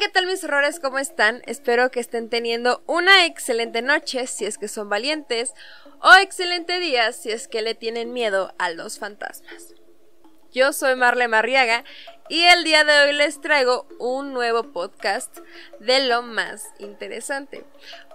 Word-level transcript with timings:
¿qué 0.00 0.08
tal 0.08 0.26
mis 0.26 0.42
horrores? 0.42 0.80
¿Cómo 0.80 0.98
están? 0.98 1.42
Espero 1.46 1.90
que 1.92 2.00
estén 2.00 2.28
teniendo 2.28 2.82
una 2.86 3.26
excelente 3.26 3.80
noche 3.80 4.26
si 4.26 4.44
es 4.44 4.58
que 4.58 4.66
son 4.66 4.88
valientes 4.88 5.54
o 6.00 6.12
excelente 6.20 6.80
día 6.80 7.12
si 7.12 7.30
es 7.30 7.46
que 7.46 7.62
le 7.62 7.76
tienen 7.76 8.12
miedo 8.12 8.54
a 8.58 8.70
los 8.70 8.98
fantasmas. 8.98 9.74
Yo 10.50 10.72
soy 10.72 10.96
Marle 10.96 11.28
Marriaga 11.28 11.84
y 12.28 12.42
el 12.42 12.64
día 12.64 12.82
de 12.82 13.02
hoy 13.02 13.12
les 13.12 13.40
traigo 13.40 13.86
un 14.00 14.32
nuevo 14.32 14.72
podcast 14.72 15.38
de 15.78 16.00
lo 16.00 16.22
más 16.22 16.64
interesante. 16.78 17.64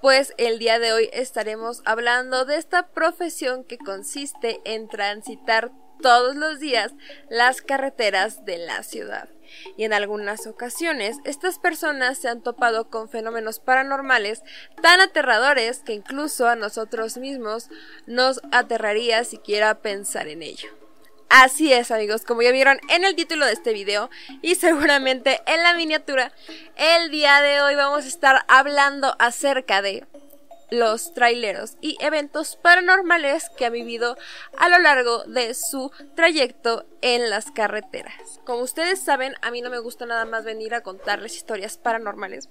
Pues 0.01 0.33
el 0.37 0.59
día 0.59 0.79
de 0.79 0.91
hoy 0.91 1.09
estaremos 1.13 1.81
hablando 1.85 2.43
de 2.43 2.57
esta 2.57 2.87
profesión 2.89 3.63
que 3.63 3.77
consiste 3.77 4.59
en 4.65 4.89
transitar 4.89 5.71
todos 6.01 6.35
los 6.35 6.59
días 6.59 6.93
las 7.29 7.61
carreteras 7.61 8.45
de 8.45 8.57
la 8.57 8.83
ciudad 8.83 9.29
y 9.77 9.83
en 9.83 9.93
algunas 9.93 10.47
ocasiones 10.47 11.17
estas 11.23 11.59
personas 11.59 12.17
se 12.17 12.29
han 12.29 12.41
topado 12.41 12.89
con 12.89 13.09
fenómenos 13.09 13.59
paranormales 13.59 14.43
tan 14.81 14.99
aterradores 15.01 15.79
que 15.79 15.93
incluso 15.93 16.47
a 16.47 16.55
nosotros 16.55 17.17
mismos 17.17 17.69
nos 18.05 18.41
aterraría 18.51 19.23
siquiera 19.23 19.81
pensar 19.81 20.27
en 20.27 20.43
ello. 20.43 20.69
Así 21.29 21.71
es 21.71 21.91
amigos, 21.91 22.23
como 22.23 22.41
ya 22.41 22.51
vieron 22.51 22.79
en 22.89 23.05
el 23.05 23.15
título 23.15 23.45
de 23.45 23.53
este 23.53 23.71
video 23.71 24.09
y 24.41 24.55
seguramente 24.55 25.41
en 25.45 25.61
la 25.61 25.75
miniatura, 25.75 26.31
el 26.75 27.11
día 27.11 27.41
de 27.41 27.61
hoy 27.61 27.75
vamos 27.75 28.05
a 28.05 28.07
estar 28.07 28.45
hablando 28.47 29.15
acerca 29.19 29.83
de 29.83 30.07
los 30.71 31.13
traileros 31.13 31.77
y 31.81 31.97
eventos 31.99 32.55
paranormales 32.55 33.49
que 33.57 33.65
ha 33.65 33.69
vivido 33.69 34.17
a 34.57 34.69
lo 34.69 34.79
largo 34.79 35.23
de 35.25 35.53
su 35.53 35.91
trayecto 36.15 36.85
en 37.01 37.29
las 37.29 37.51
carreteras. 37.51 38.39
Como 38.45 38.61
ustedes 38.61 38.99
saben, 38.99 39.35
a 39.41 39.51
mí 39.51 39.61
no 39.61 39.69
me 39.69 39.79
gusta 39.79 40.05
nada 40.05 40.25
más 40.25 40.43
venir 40.43 40.73
a 40.73 40.81
contarles 40.81 41.35
historias 41.35 41.77
paranormales. 41.77 42.49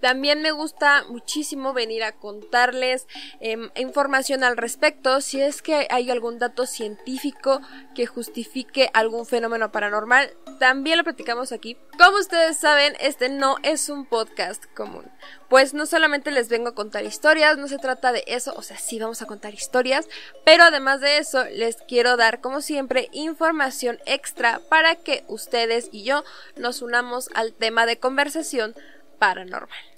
También 0.00 0.42
me 0.42 0.52
gusta 0.52 1.04
muchísimo 1.08 1.72
venir 1.72 2.02
a 2.02 2.12
contarles 2.12 3.06
em, 3.40 3.70
información 3.76 4.44
al 4.44 4.56
respecto 4.56 5.20
si 5.20 5.40
es 5.40 5.62
que 5.62 5.86
hay 5.90 6.10
algún 6.10 6.38
dato 6.38 6.66
científico 6.66 7.60
que 7.94 8.06
justifique 8.06 8.90
algún 8.94 9.26
fenómeno 9.26 9.72
paranormal. 9.72 10.30
También 10.58 10.98
lo 10.98 11.04
platicamos 11.04 11.52
aquí. 11.52 11.76
Como 11.98 12.18
ustedes 12.18 12.56
saben, 12.56 12.96
este 13.00 13.28
no 13.28 13.56
es 13.62 13.88
un 13.88 14.06
podcast 14.06 14.64
común. 14.74 15.04
Pues 15.48 15.74
no 15.74 15.84
solamente 15.84 16.30
les 16.30 16.48
vengo 16.48 16.68
a 16.68 16.74
contar 16.74 17.04
historias, 17.04 17.58
no 17.58 17.68
se 17.68 17.78
trata 17.78 18.12
de 18.12 18.24
eso, 18.26 18.54
o 18.56 18.62
sea, 18.62 18.78
sí 18.78 18.98
vamos 18.98 19.20
a 19.20 19.26
contar 19.26 19.52
historias, 19.52 20.08
pero 20.44 20.64
además 20.64 21.00
de 21.00 21.18
eso 21.18 21.44
les 21.44 21.76
quiero 21.88 22.16
dar 22.16 22.40
como 22.40 22.60
siempre 22.60 23.08
información 23.12 23.98
extra 24.06 24.60
para 24.68 24.94
que 24.94 25.24
ustedes 25.28 25.88
y 25.92 26.04
yo 26.04 26.24
nos 26.56 26.82
unamos 26.82 27.28
al 27.34 27.52
tema 27.52 27.86
de 27.86 27.98
conversación 27.98 28.74
paranormal. 29.18 29.89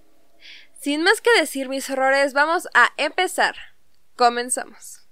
Sin 0.83 1.05
más 1.05 1.21
que 1.21 1.31
decir 1.39 1.69
mis 1.69 1.89
horrores, 1.91 2.33
vamos 2.33 2.67
a 2.75 2.91
empezar. 2.97 3.55
Comenzamos. 4.17 5.07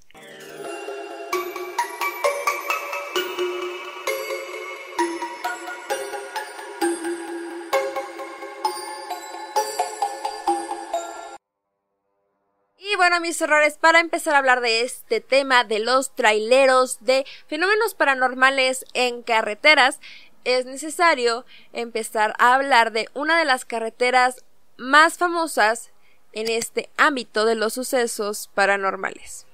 Y 12.77 12.97
bueno, 12.97 13.20
mis 13.20 13.41
horrores, 13.41 13.79
para 13.79 14.01
empezar 14.01 14.35
a 14.35 14.39
hablar 14.39 14.61
de 14.63 14.80
este 14.80 15.20
tema 15.20 15.63
de 15.63 15.79
los 15.79 16.17
traileros, 16.17 16.98
de 16.98 17.25
fenómenos 17.47 17.95
paranormales 17.95 18.85
en 18.92 19.23
carreteras, 19.23 20.01
es 20.42 20.67
necesario 20.67 21.47
empezar 21.73 22.35
a 22.41 22.57
hablar 22.57 22.91
de 22.91 23.09
una 23.14 23.39
de 23.39 23.45
las 23.45 23.64
carreteras 23.64 24.45
más 24.80 25.18
famosas 25.18 25.91
en 26.33 26.48
este 26.48 26.89
ámbito 26.96 27.45
de 27.45 27.55
los 27.55 27.74
sucesos 27.74 28.51
paranormales. 28.55 29.46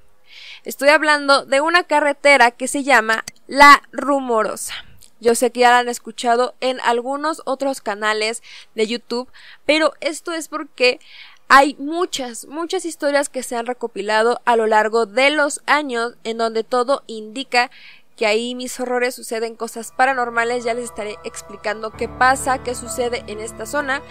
Estoy 0.64 0.88
hablando 0.90 1.44
de 1.44 1.60
una 1.60 1.84
carretera 1.84 2.52
que 2.52 2.68
se 2.68 2.84
llama 2.84 3.24
La 3.46 3.82
Rumorosa. 3.92 4.74
Yo 5.18 5.34
sé 5.34 5.50
que 5.50 5.60
ya 5.60 5.70
la 5.70 5.78
han 5.78 5.88
escuchado 5.88 6.54
en 6.60 6.80
algunos 6.80 7.42
otros 7.44 7.80
canales 7.80 8.42
de 8.74 8.86
YouTube, 8.86 9.28
pero 9.64 9.94
esto 10.00 10.32
es 10.32 10.48
porque 10.48 11.00
hay 11.48 11.74
muchas, 11.78 12.46
muchas 12.46 12.84
historias 12.84 13.28
que 13.28 13.42
se 13.42 13.56
han 13.56 13.66
recopilado 13.66 14.40
a 14.44 14.56
lo 14.56 14.66
largo 14.66 15.06
de 15.06 15.30
los 15.30 15.62
años 15.66 16.14
en 16.24 16.38
donde 16.38 16.64
todo 16.64 17.02
indica 17.06 17.70
que 18.16 18.26
ahí 18.26 18.54
mis 18.54 18.80
horrores 18.80 19.14
suceden 19.14 19.54
cosas 19.54 19.92
paranormales, 19.92 20.64
ya 20.64 20.74
les 20.74 20.84
estaré 20.84 21.16
explicando 21.24 21.90
qué 21.90 22.08
pasa, 22.08 22.62
qué 22.62 22.74
sucede 22.74 23.22
en 23.26 23.40
esta 23.40 23.66
zona, 23.66 24.02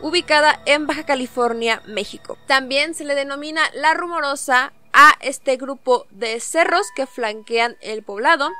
ubicada 0.00 0.60
en 0.66 0.86
Baja 0.86 1.04
California, 1.06 1.82
México. 1.86 2.36
También 2.46 2.94
se 2.94 3.04
le 3.04 3.14
denomina 3.14 3.62
la 3.74 3.94
rumorosa 3.94 4.72
a 4.92 5.14
este 5.20 5.56
grupo 5.56 6.06
de 6.10 6.38
cerros 6.40 6.86
que 6.94 7.06
flanquean 7.06 7.76
el 7.80 8.02
poblado 8.02 8.50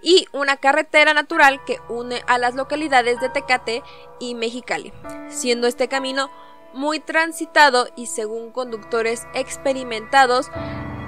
y 0.00 0.26
una 0.32 0.56
carretera 0.56 1.12
natural 1.12 1.62
que 1.64 1.78
une 1.88 2.22
a 2.26 2.38
las 2.38 2.54
localidades 2.54 3.20
de 3.20 3.28
Tecate 3.28 3.82
y 4.18 4.34
Mexicali, 4.34 4.92
siendo 5.28 5.66
este 5.66 5.88
camino 5.88 6.30
muy 6.72 7.00
transitado 7.00 7.88
y 7.96 8.06
según 8.06 8.50
conductores 8.50 9.26
experimentados 9.34 10.50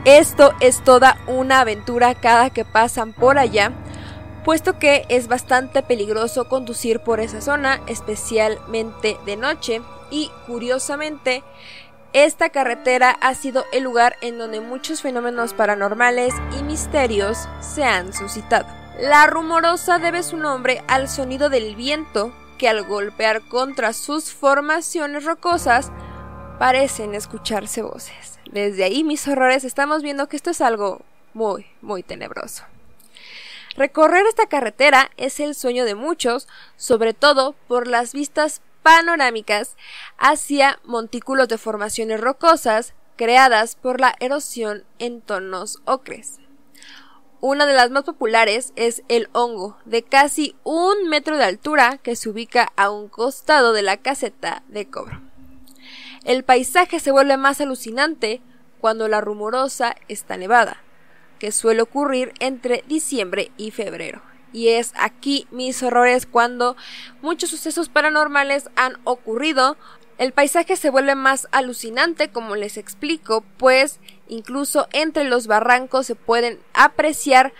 esto 0.04 0.52
es 0.60 0.84
toda 0.84 1.16
una 1.26 1.60
aventura 1.60 2.14
cada 2.14 2.50
que 2.50 2.64
pasan 2.64 3.12
por 3.12 3.38
allá, 3.38 3.72
puesto 4.44 4.78
que 4.78 5.06
es 5.08 5.28
bastante 5.28 5.82
peligroso 5.82 6.48
conducir 6.48 7.00
por 7.00 7.20
esa 7.20 7.40
zona, 7.40 7.80
especialmente 7.86 9.16
de 9.24 9.36
noche, 9.36 9.82
y 10.10 10.30
curiosamente, 10.46 11.42
esta 12.12 12.50
carretera 12.50 13.10
ha 13.10 13.34
sido 13.34 13.64
el 13.72 13.82
lugar 13.82 14.16
en 14.20 14.38
donde 14.38 14.60
muchos 14.60 15.02
fenómenos 15.02 15.54
paranormales 15.54 16.32
y 16.58 16.62
misterios 16.62 17.48
se 17.60 17.84
han 17.84 18.12
suscitado. 18.12 18.66
La 19.00 19.26
rumorosa 19.26 19.98
debe 19.98 20.22
su 20.22 20.36
nombre 20.36 20.84
al 20.86 21.08
sonido 21.08 21.48
del 21.48 21.74
viento 21.74 22.32
que 22.58 22.68
al 22.68 22.84
golpear 22.84 23.40
contra 23.48 23.92
sus 23.92 24.32
formaciones 24.32 25.24
rocosas 25.24 25.90
parecen 26.58 27.14
escucharse 27.14 27.82
voces. 27.82 28.38
Desde 28.50 28.84
ahí, 28.84 29.04
mis 29.04 29.26
horrores, 29.26 29.64
estamos 29.64 30.02
viendo 30.02 30.28
que 30.28 30.36
esto 30.36 30.50
es 30.50 30.60
algo 30.60 31.02
muy, 31.32 31.66
muy 31.80 32.02
tenebroso. 32.02 32.64
Recorrer 33.76 34.24
esta 34.26 34.46
carretera 34.46 35.10
es 35.16 35.40
el 35.40 35.54
sueño 35.54 35.84
de 35.84 35.96
muchos, 35.96 36.46
sobre 36.76 37.12
todo 37.12 37.54
por 37.66 37.88
las 37.88 38.12
vistas 38.12 38.62
panorámicas 38.82 39.76
hacia 40.16 40.78
montículos 40.84 41.48
de 41.48 41.58
formaciones 41.58 42.20
rocosas 42.20 42.94
creadas 43.16 43.74
por 43.74 44.00
la 44.00 44.14
erosión 44.20 44.84
en 44.98 45.20
tonos 45.20 45.80
ocres. 45.84 46.38
Una 47.40 47.66
de 47.66 47.74
las 47.74 47.90
más 47.90 48.04
populares 48.04 48.72
es 48.76 49.02
el 49.08 49.28
hongo, 49.32 49.76
de 49.84 50.02
casi 50.02 50.56
un 50.64 51.08
metro 51.08 51.36
de 51.36 51.44
altura, 51.44 51.98
que 51.98 52.16
se 52.16 52.28
ubica 52.28 52.72
a 52.76 52.90
un 52.90 53.08
costado 53.08 53.72
de 53.72 53.82
la 53.82 53.98
caseta 53.98 54.62
de 54.68 54.88
cobro. 54.88 55.20
El 56.24 56.42
paisaje 56.42 57.00
se 57.00 57.10
vuelve 57.10 57.36
más 57.36 57.60
alucinante 57.60 58.40
cuando 58.80 59.08
la 59.08 59.20
rumorosa 59.20 59.94
está 60.08 60.38
nevada, 60.38 60.78
que 61.38 61.52
suele 61.52 61.82
ocurrir 61.82 62.32
entre 62.40 62.82
diciembre 62.88 63.50
y 63.58 63.72
febrero. 63.72 64.22
Y 64.50 64.68
es 64.68 64.92
aquí 64.96 65.46
mis 65.50 65.82
horrores 65.82 66.24
cuando 66.24 66.76
muchos 67.20 67.50
sucesos 67.50 67.90
paranormales 67.90 68.70
han 68.74 68.96
ocurrido. 69.04 69.76
El 70.16 70.32
paisaje 70.32 70.76
se 70.76 70.88
vuelve 70.88 71.14
más 71.14 71.46
alucinante, 71.50 72.28
como 72.28 72.56
les 72.56 72.78
explico, 72.78 73.44
pues 73.58 74.00
incluso 74.26 74.88
entre 74.92 75.24
los 75.24 75.46
barrancos 75.46 76.06
se 76.06 76.14
pueden 76.14 76.58
apreciar 76.72 77.52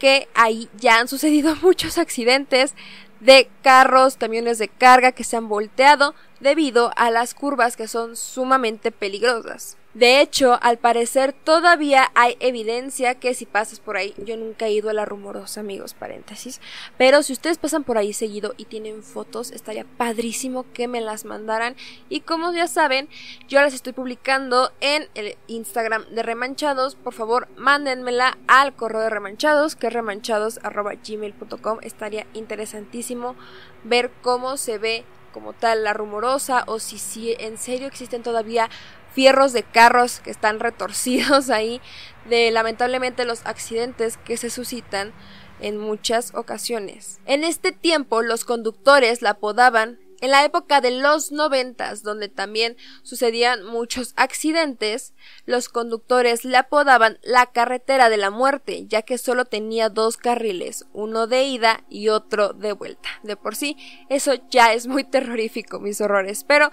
que 0.00 0.28
ahí 0.34 0.68
ya 0.76 0.98
han 0.98 1.06
sucedido 1.06 1.54
muchos 1.62 1.98
accidentes 1.98 2.74
de 3.20 3.48
carros, 3.62 4.16
camiones 4.16 4.58
de 4.58 4.68
carga 4.68 5.12
que 5.12 5.24
se 5.24 5.36
han 5.36 5.48
volteado 5.48 6.14
debido 6.40 6.92
a 6.96 7.10
las 7.10 7.34
curvas 7.34 7.76
que 7.76 7.88
son 7.88 8.16
sumamente 8.16 8.92
peligrosas. 8.92 9.76
De 9.94 10.20
hecho, 10.20 10.58
al 10.62 10.78
parecer 10.78 11.32
todavía 11.32 12.12
hay 12.14 12.36
evidencia 12.38 13.16
que 13.16 13.34
si 13.34 13.46
pasas 13.46 13.80
por 13.80 13.96
ahí, 13.96 14.14
yo 14.18 14.36
nunca 14.36 14.66
he 14.66 14.72
ido 14.72 14.90
a 14.90 14.92
la 14.92 15.04
rumorosa, 15.06 15.60
amigos, 15.60 15.94
paréntesis, 15.94 16.60
pero 16.96 17.22
si 17.24 17.32
ustedes 17.32 17.58
pasan 17.58 17.82
por 17.84 17.98
ahí 17.98 18.12
seguido 18.12 18.54
y 18.58 18.66
tienen 18.66 19.02
fotos, 19.02 19.50
estaría 19.50 19.84
padrísimo 19.96 20.66
que 20.72 20.86
me 20.88 21.00
las 21.00 21.24
mandaran. 21.24 21.74
Y 22.08 22.20
como 22.20 22.52
ya 22.52 22.68
saben, 22.68 23.08
yo 23.48 23.60
las 23.60 23.74
estoy 23.74 23.92
publicando 23.92 24.70
en 24.80 25.08
el 25.14 25.36
Instagram 25.48 26.04
de 26.10 26.22
Remanchados, 26.22 26.94
por 26.94 27.14
favor, 27.14 27.48
mándenmela 27.56 28.38
al 28.46 28.76
correo 28.76 29.00
de 29.00 29.10
Remanchados, 29.10 29.74
que 29.74 29.88
es 29.88 29.92
remanchados@gmail.com, 29.92 31.78
estaría 31.82 32.26
interesantísimo 32.34 33.34
ver 33.82 34.12
cómo 34.22 34.58
se 34.58 34.78
ve 34.78 35.04
como 35.32 35.52
tal 35.52 35.84
la 35.84 35.92
rumorosa 35.92 36.64
o 36.66 36.78
si, 36.78 36.98
si 36.98 37.34
en 37.38 37.58
serio 37.58 37.86
existen 37.86 38.22
todavía 38.22 38.68
fierros 39.12 39.52
de 39.52 39.62
carros 39.62 40.20
que 40.20 40.30
están 40.30 40.60
retorcidos 40.60 41.50
ahí 41.50 41.80
de 42.28 42.50
lamentablemente 42.50 43.24
los 43.24 43.44
accidentes 43.46 44.16
que 44.18 44.36
se 44.36 44.50
suscitan 44.50 45.12
en 45.60 45.76
muchas 45.78 46.34
ocasiones. 46.34 47.18
En 47.26 47.44
este 47.44 47.72
tiempo 47.72 48.22
los 48.22 48.44
conductores 48.44 49.22
la 49.22 49.30
apodaban 49.30 49.98
En 50.20 50.32
la 50.32 50.44
época 50.44 50.80
de 50.80 50.90
los 50.90 51.30
noventas, 51.30 52.02
donde 52.02 52.28
también 52.28 52.76
sucedían 53.02 53.64
muchos 53.64 54.14
accidentes, 54.16 55.14
los 55.46 55.68
conductores 55.68 56.44
le 56.44 56.56
apodaban 56.56 57.18
la 57.22 57.46
carretera 57.46 58.08
de 58.08 58.16
la 58.16 58.30
muerte, 58.30 58.86
ya 58.88 59.02
que 59.02 59.16
solo 59.16 59.44
tenía 59.44 59.90
dos 59.90 60.16
carriles, 60.16 60.86
uno 60.92 61.26
de 61.26 61.44
ida 61.44 61.84
y 61.88 62.08
otro 62.08 62.52
de 62.52 62.72
vuelta. 62.72 63.08
De 63.22 63.36
por 63.36 63.54
sí, 63.54 63.76
eso 64.08 64.32
ya 64.50 64.72
es 64.72 64.86
muy 64.88 65.04
terrorífico, 65.04 65.78
mis 65.78 66.00
horrores. 66.00 66.44
Pero 66.44 66.70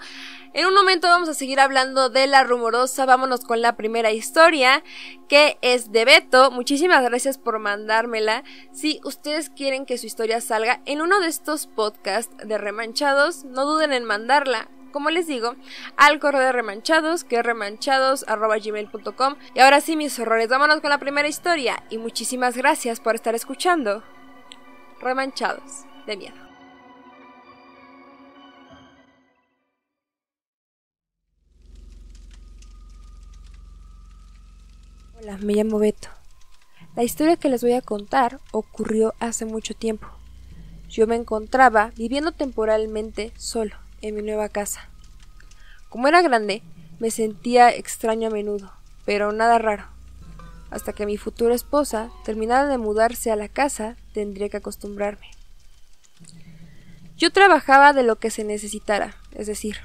en 0.56 0.64
un 0.64 0.74
momento 0.74 1.06
vamos 1.06 1.28
a 1.28 1.34
seguir 1.34 1.60
hablando 1.60 2.08
de 2.08 2.26
la 2.26 2.42
rumorosa. 2.42 3.04
Vámonos 3.04 3.42
con 3.44 3.60
la 3.60 3.76
primera 3.76 4.10
historia, 4.10 4.82
que 5.28 5.58
es 5.60 5.92
de 5.92 6.04
Beto. 6.04 6.50
Muchísimas 6.50 7.02
gracias 7.02 7.36
por 7.36 7.58
mandármela. 7.58 8.42
Si 8.72 9.00
ustedes 9.04 9.50
quieren 9.50 9.84
que 9.84 9.98
su 9.98 10.06
historia 10.06 10.40
salga 10.40 10.80
en 10.86 11.02
uno 11.02 11.20
de 11.20 11.28
estos 11.28 11.66
podcasts 11.66 12.34
de 12.42 12.56
remanchados, 12.56 13.35
no 13.44 13.64
duden 13.64 13.92
en 13.92 14.04
mandarla 14.04 14.68
como 14.96 15.10
les 15.10 15.26
digo, 15.26 15.56
al 15.98 16.18
correo 16.20 16.40
de 16.40 16.52
remanchados, 16.52 17.22
que 17.22 17.36
es 17.36 17.44
remanchados.gmail.com. 17.44 19.34
Y 19.54 19.60
ahora 19.60 19.82
sí, 19.82 19.94
mis 19.94 20.18
horrores, 20.18 20.48
vámonos 20.48 20.80
con 20.80 20.88
la 20.88 20.96
primera 20.96 21.28
historia. 21.28 21.84
Y 21.90 21.98
muchísimas 21.98 22.56
gracias 22.56 22.98
por 22.98 23.14
estar 23.14 23.34
escuchando. 23.34 24.02
Remanchados 24.98 25.84
de 26.06 26.16
miedo. 26.16 26.36
Hola, 35.20 35.36
me 35.42 35.52
llamo 35.52 35.78
Beto. 35.78 36.08
La 36.94 37.04
historia 37.04 37.36
que 37.36 37.50
les 37.50 37.60
voy 37.60 37.74
a 37.74 37.82
contar 37.82 38.40
ocurrió 38.50 39.12
hace 39.20 39.44
mucho 39.44 39.74
tiempo. 39.74 40.08
Yo 40.88 41.06
me 41.06 41.16
encontraba 41.16 41.92
viviendo 41.96 42.32
temporalmente 42.32 43.32
solo 43.36 43.76
en 44.02 44.14
mi 44.14 44.22
nueva 44.22 44.48
casa. 44.48 44.88
Como 45.88 46.08
era 46.08 46.22
grande, 46.22 46.62
me 46.98 47.10
sentía 47.10 47.70
extraño 47.70 48.28
a 48.28 48.30
menudo, 48.30 48.72
pero 49.04 49.32
nada 49.32 49.58
raro. 49.58 49.86
Hasta 50.70 50.92
que 50.92 51.06
mi 51.06 51.16
futura 51.16 51.54
esposa 51.54 52.10
terminara 52.24 52.66
de 52.66 52.78
mudarse 52.78 53.30
a 53.30 53.36
la 53.36 53.48
casa, 53.48 53.96
tendría 54.12 54.48
que 54.48 54.58
acostumbrarme. 54.58 55.30
Yo 57.16 57.32
trabajaba 57.32 57.92
de 57.92 58.02
lo 58.02 58.16
que 58.16 58.30
se 58.30 58.44
necesitara, 58.44 59.16
es 59.32 59.46
decir, 59.46 59.78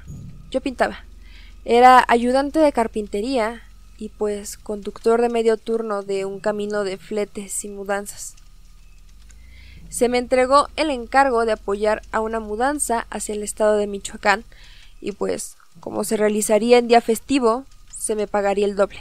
yo 0.50 0.60
pintaba. 0.60 1.04
Era 1.64 2.04
ayudante 2.08 2.58
de 2.58 2.72
carpintería 2.72 3.62
y 3.96 4.08
pues 4.10 4.58
conductor 4.58 5.20
de 5.20 5.28
medio 5.28 5.56
turno 5.56 6.02
de 6.02 6.24
un 6.24 6.40
camino 6.40 6.84
de 6.84 6.98
fletes 6.98 7.64
y 7.64 7.68
mudanzas 7.68 8.34
se 9.92 10.08
me 10.08 10.16
entregó 10.16 10.70
el 10.76 10.88
encargo 10.88 11.44
de 11.44 11.52
apoyar 11.52 12.00
a 12.12 12.20
una 12.20 12.40
mudanza 12.40 13.06
hacia 13.10 13.34
el 13.34 13.42
estado 13.42 13.76
de 13.76 13.86
Michoacán 13.86 14.42
y 15.02 15.12
pues 15.12 15.56
como 15.80 16.02
se 16.04 16.16
realizaría 16.16 16.78
en 16.78 16.88
día 16.88 17.02
festivo, 17.02 17.66
se 17.94 18.14
me 18.16 18.26
pagaría 18.26 18.64
el 18.64 18.74
doble. 18.74 19.00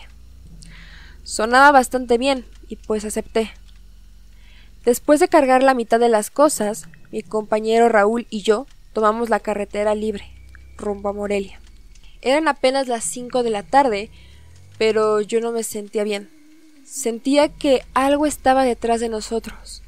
Sonaba 1.23 1.71
bastante 1.71 2.17
bien 2.17 2.45
y 2.67 2.75
pues 2.75 3.05
acepté. 3.05 3.53
Después 4.83 5.21
de 5.21 5.29
cargar 5.29 5.63
la 5.63 5.75
mitad 5.75 5.97
de 5.97 6.09
las 6.09 6.29
cosas, 6.29 6.89
mi 7.09 7.23
compañero 7.23 7.88
Raúl 7.88 8.27
y 8.29 8.41
yo 8.41 8.67
tomamos 8.91 9.29
la 9.29 9.39
carretera 9.39 9.95
libre, 9.95 10.29
rumbo 10.75 11.07
a 11.07 11.13
Morelia. 11.13 11.61
Eran 12.21 12.49
apenas 12.49 12.89
las 12.89 13.05
cinco 13.05 13.43
de 13.43 13.49
la 13.49 13.63
tarde, 13.63 14.09
pero 14.77 15.21
yo 15.21 15.39
no 15.39 15.53
me 15.53 15.63
sentía 15.63 16.03
bien. 16.03 16.29
Sentía 16.83 17.47
que 17.47 17.85
algo 17.93 18.25
estaba 18.25 18.65
detrás 18.65 18.99
de 18.99 19.07
nosotros. 19.07 19.83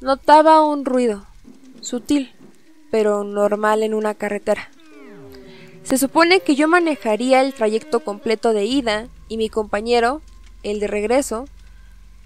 Notaba 0.00 0.64
un 0.64 0.84
ruido, 0.84 1.26
sutil, 1.80 2.30
pero 2.90 3.24
normal 3.24 3.82
en 3.82 3.94
una 3.94 4.14
carretera. 4.14 4.70
Se 5.82 5.98
supone 5.98 6.38
que 6.38 6.54
yo 6.54 6.68
manejaría 6.68 7.40
el 7.40 7.52
trayecto 7.52 8.00
completo 8.00 8.52
de 8.52 8.64
ida 8.64 9.08
y 9.28 9.38
mi 9.38 9.48
compañero 9.48 10.22
el 10.62 10.78
de 10.78 10.86
regreso, 10.86 11.46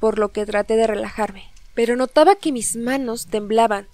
por 0.00 0.18
lo 0.18 0.32
que 0.32 0.44
traté 0.44 0.76
de 0.76 0.86
relajarme. 0.86 1.44
Pero 1.74 1.96
notaba 1.96 2.34
que 2.34 2.52
mis 2.52 2.76
manos 2.76 3.26
temblaban 3.26 3.86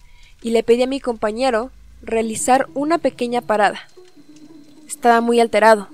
y 0.42 0.50
le 0.50 0.64
pedí 0.64 0.82
a 0.82 0.88
mi 0.88 0.98
compañero 0.98 1.70
realizar 2.02 2.68
una 2.74 2.98
pequeña 2.98 3.42
parada. 3.42 3.80
Estaba 4.88 5.20
muy 5.20 5.38
alterado. 5.38 5.88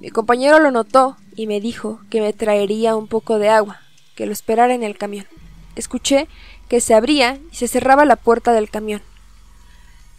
Mi 0.00 0.10
compañero 0.10 0.58
lo 0.58 0.70
notó 0.70 1.16
y 1.36 1.46
me 1.46 1.60
dijo 1.60 2.00
que 2.10 2.20
me 2.20 2.34
traería 2.34 2.96
un 2.96 3.06
poco 3.06 3.38
de 3.38 3.48
agua, 3.48 3.80
que 4.14 4.26
lo 4.26 4.32
esperara 4.32 4.74
en 4.74 4.82
el 4.82 4.98
camión. 4.98 5.26
Escuché 5.76 6.28
que 6.74 6.80
se 6.80 6.94
abría 6.94 7.38
y 7.52 7.54
se 7.54 7.68
cerraba 7.68 8.04
la 8.04 8.16
puerta 8.16 8.52
del 8.52 8.68
camión. 8.68 9.00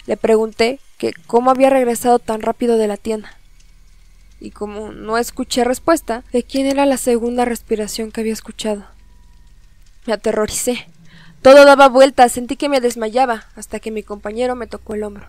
Le 0.06 0.16
pregunté 0.16 0.80
que 0.98 1.12
cómo 1.28 1.52
había 1.52 1.70
regresado 1.70 2.18
tan 2.18 2.42
rápido 2.42 2.78
de 2.78 2.88
la 2.88 2.96
tienda. 2.96 3.38
Y 4.40 4.52
como 4.52 4.94
no 4.94 5.18
escuché 5.18 5.66
respuesta, 5.66 6.24
de 6.32 6.44
quién 6.44 6.66
era 6.66 6.86
la 6.86 6.96
segunda 6.96 7.44
respiración 7.44 8.10
que 8.10 8.22
había 8.22 8.32
escuchado. 8.32 8.86
Me 10.06 10.14
aterroricé. 10.14 10.88
Todo 11.42 11.66
daba 11.66 11.90
vueltas, 11.90 12.32
sentí 12.32 12.56
que 12.56 12.70
me 12.70 12.80
desmayaba, 12.80 13.48
hasta 13.58 13.82
que 13.82 13.92
mi 13.92 14.02
compañero 14.02 14.56
me 14.56 14.68
tocó 14.68 14.94
el 14.94 15.04
hombro. 15.04 15.28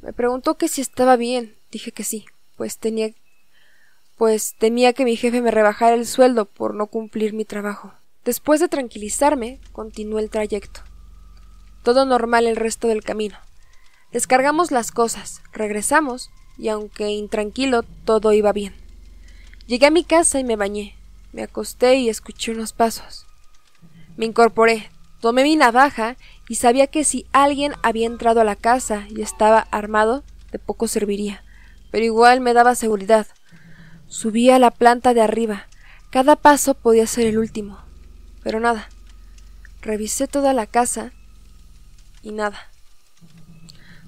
Me 0.00 0.14
preguntó 0.14 0.56
que 0.56 0.68
si 0.68 0.80
estaba 0.80 1.16
bien. 1.16 1.56
Dije 1.70 1.92
que 1.92 2.04
sí, 2.04 2.24
pues 2.56 2.78
tenía 2.78 3.10
pues 4.16 4.54
temía 4.54 4.94
que 4.94 5.04
mi 5.04 5.14
jefe 5.14 5.42
me 5.42 5.50
rebajara 5.50 5.92
el 5.92 6.06
sueldo 6.06 6.46
por 6.46 6.74
no 6.74 6.86
cumplir 6.86 7.34
mi 7.34 7.44
trabajo. 7.44 7.92
Después 8.24 8.60
de 8.60 8.68
tranquilizarme, 8.68 9.60
continué 9.72 10.22
el 10.22 10.30
trayecto. 10.30 10.80
Todo 11.82 12.04
normal 12.04 12.46
el 12.46 12.54
resto 12.54 12.86
del 12.86 13.02
camino. 13.02 13.36
Descargamos 14.12 14.70
las 14.70 14.92
cosas, 14.92 15.42
regresamos, 15.52 16.30
y 16.56 16.68
aunque 16.68 17.10
intranquilo, 17.10 17.82
todo 17.82 18.32
iba 18.32 18.52
bien. 18.52 18.74
Llegué 19.66 19.86
a 19.86 19.90
mi 19.90 20.04
casa 20.04 20.38
y 20.38 20.44
me 20.44 20.54
bañé. 20.54 20.96
Me 21.32 21.42
acosté 21.42 21.96
y 21.96 22.08
escuché 22.08 22.52
unos 22.52 22.72
pasos. 22.72 23.26
Me 24.16 24.26
incorporé, 24.26 24.90
tomé 25.20 25.42
mi 25.42 25.56
navaja 25.56 26.16
y 26.48 26.56
sabía 26.56 26.86
que 26.86 27.04
si 27.04 27.26
alguien 27.32 27.72
había 27.82 28.06
entrado 28.06 28.40
a 28.40 28.44
la 28.44 28.54
casa 28.54 29.06
y 29.08 29.22
estaba 29.22 29.60
armado, 29.70 30.22
de 30.52 30.58
poco 30.58 30.86
serviría, 30.86 31.42
pero 31.90 32.04
igual 32.04 32.40
me 32.40 32.52
daba 32.52 32.74
seguridad. 32.74 33.26
Subí 34.06 34.50
a 34.50 34.58
la 34.58 34.70
planta 34.70 35.14
de 35.14 35.22
arriba. 35.22 35.66
Cada 36.10 36.36
paso 36.36 36.74
podía 36.74 37.06
ser 37.06 37.26
el 37.26 37.38
último. 37.38 37.78
Pero 38.42 38.60
nada. 38.60 38.88
Revisé 39.80 40.28
toda 40.28 40.52
la 40.52 40.66
casa 40.66 41.12
y 42.22 42.32
nada. 42.32 42.68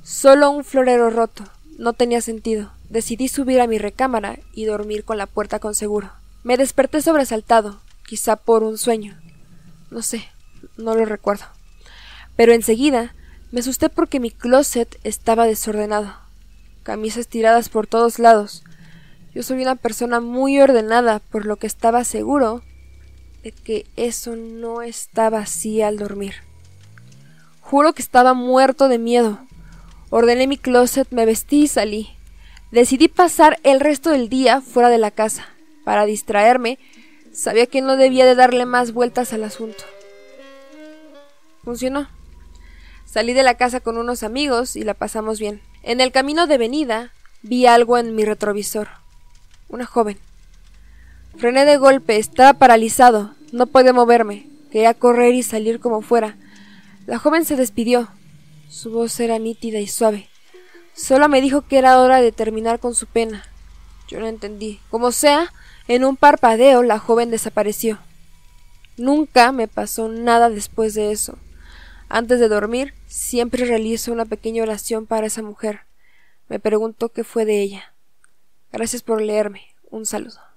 Solo 0.03 0.51
un 0.51 0.65
florero 0.65 1.11
roto. 1.11 1.45
No 1.79 1.93
tenía 1.93 2.21
sentido. 2.21 2.73
Decidí 2.89 3.29
subir 3.29 3.61
a 3.61 3.67
mi 3.67 3.79
recámara 3.79 4.39
y 4.53 4.67
dormir 4.67 5.05
con 5.05 5.19
la 5.19 5.27
puerta 5.27 5.59
con 5.59 5.75
seguro. 5.75 6.13
Me 6.43 6.57
desperté 6.57 7.01
sobresaltado, 7.01 7.81
quizá 8.07 8.37
por 8.37 8.63
un 8.63 8.79
sueño. 8.79 9.19
No 9.91 10.03
sé, 10.03 10.29
no 10.77 10.95
lo 10.95 11.05
recuerdo. 11.05 11.45
Pero 12.37 12.53
enseguida 12.53 13.15
me 13.51 13.61
asusté 13.61 13.89
porque 13.89 14.21
mi 14.21 14.31
closet 14.31 14.99
estaba 15.05 15.47
desordenado. 15.47 16.15
Camisas 16.83 17.29
tiradas 17.29 17.69
por 17.69 17.87
todos 17.87 18.19
lados. 18.19 18.63
Yo 19.35 19.43
soy 19.43 19.63
una 19.63 19.77
persona 19.77 20.21
muy 20.21 20.61
ordenada, 20.61 21.19
por 21.19 21.47
lo 21.47 21.57
que 21.57 21.67
estaba 21.67 22.05
seguro 22.05 22.63
que 23.53 23.87
eso 23.97 24.37
no 24.37 24.83
estaba 24.83 25.39
así 25.41 25.83
al 25.83 25.99
dormir. 25.99 26.35
Juro 27.61 27.93
que 27.93 28.03
estaba 28.03 28.35
muerto 28.35 28.89
de 28.89 28.99
miedo. 28.99 29.39
Ordené 30.11 30.47
mi 30.47 30.59
closet, 30.59 31.09
me 31.11 31.27
vestí 31.27 31.63
y 31.63 31.69
salí. 31.69 32.11
Decidí 32.71 33.09
pasar 33.09 33.59
el 33.63 33.81
resto 33.81 34.11
del 34.11 34.29
día 34.29 34.61
fuera 34.61 34.89
de 34.89 34.99
la 34.99 35.11
casa. 35.11 35.49
Para 35.85 36.07
distraerme, 36.07 36.79
sabía 37.33 37.67
que 37.67 37.83
no 37.83 37.97
debía 37.97 38.27
de 38.27 38.35
darle 38.35 38.67
más 38.67 38.93
vueltas 38.93 39.33
al 39.33 39.45
asunto. 39.45 39.85
Funcionó. 41.65 42.09
Salí 43.07 43.33
de 43.33 43.43
la 43.43 43.57
casa 43.57 43.81
con 43.81 43.97
unos 43.97 44.23
amigos 44.23 44.77
y 44.77 44.85
la 44.85 44.95
pasamos 44.95 45.39
bien. 45.39 45.63
En 45.83 46.01
el 46.01 46.13
camino 46.13 46.47
de 46.47 46.59
venida 46.59 47.13
vi 47.43 47.67
algo 47.67 47.97
en 47.99 48.15
mi 48.15 48.25
retrovisor. 48.25 48.89
Una 49.69 49.87
joven. 49.87 50.19
Frené 51.37 51.65
de 51.65 51.77
golpe, 51.77 52.17
estaba 52.17 52.55
paralizado, 52.55 53.35
no 53.53 53.67
podía 53.67 53.93
moverme, 53.93 54.47
quería 54.71 54.95
correr 54.95 55.35
y 55.35 55.43
salir 55.43 55.81
como 55.81 56.01
fuera. 56.01 56.37
La 57.07 57.19
joven 57.19 57.45
se 57.45 57.57
despidió. 57.57 58.09
Su 58.69 58.91
voz 58.91 59.19
era 59.21 59.39
nítida 59.39 59.79
y 59.79 59.87
suave. 59.87 60.29
Solo 60.95 61.29
me 61.29 61.41
dijo 61.41 61.63
que 61.63 61.79
era 61.79 62.01
hora 62.01 62.21
de 62.21 62.33
terminar 62.33 62.79
con 62.79 62.95
su 62.95 63.07
pena. 63.07 63.45
Yo 64.09 64.21
no 64.21 64.27
entendí. 64.27 64.81
Como 64.91 65.13
sea, 65.13 65.53
en 65.89 66.05
un 66.05 66.17
parpadeo 66.17 66.83
la 66.83 66.99
joven 66.99 67.31
desapareció. 67.31 67.99
Nunca 68.97 69.53
me 69.53 69.69
pasó 69.69 70.09
nada 70.09 70.49
después 70.51 70.95
de 70.95 71.11
eso. 71.11 71.37
Antes 72.09 72.39
de 72.39 72.49
dormir, 72.49 72.95
siempre 73.07 73.65
realizo 73.65 74.13
una 74.13 74.25
pequeña 74.25 74.63
oración 74.63 75.07
para 75.07 75.27
esa 75.27 75.43
mujer. 75.43 75.81
Me 76.49 76.61
pregunto 76.61 77.09
qué 77.11 77.25
fue 77.25 77.45
de 77.45 77.61
ella. 77.61 77.95
Gracias 78.73 79.03
por 79.03 79.21
leerme. 79.21 79.75
Un 79.91 80.07
saludo. 80.07 80.54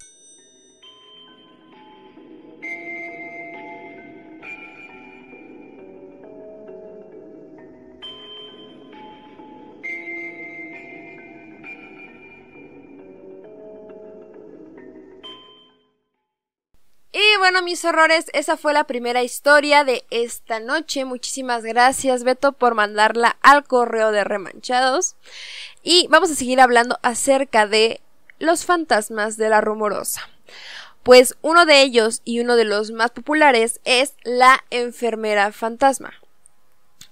Bueno, 17.38 17.62
mis 17.62 17.84
horrores, 17.84 18.26
esa 18.32 18.56
fue 18.56 18.72
la 18.72 18.84
primera 18.84 19.22
historia 19.22 19.84
de 19.84 20.04
esta 20.10 20.60
noche. 20.60 21.04
Muchísimas 21.04 21.62
gracias, 21.62 22.24
Beto, 22.24 22.52
por 22.52 22.74
mandarla 22.74 23.36
al 23.42 23.64
correo 23.64 24.12
de 24.12 24.24
Remanchados. 24.24 25.16
Y 25.82 26.06
vamos 26.08 26.30
a 26.30 26.34
seguir 26.34 26.60
hablando 26.60 26.98
acerca 27.02 27.66
de 27.66 28.00
los 28.38 28.64
fantasmas 28.64 29.36
de 29.36 29.48
la 29.48 29.60
rumorosa. 29.60 30.28
Pues 31.02 31.36
uno 31.40 31.64
de 31.64 31.82
ellos 31.82 32.20
y 32.24 32.40
uno 32.40 32.56
de 32.56 32.64
los 32.64 32.90
más 32.90 33.10
populares 33.10 33.80
es 33.84 34.14
la 34.24 34.64
enfermera 34.70 35.52
fantasma. 35.52 36.12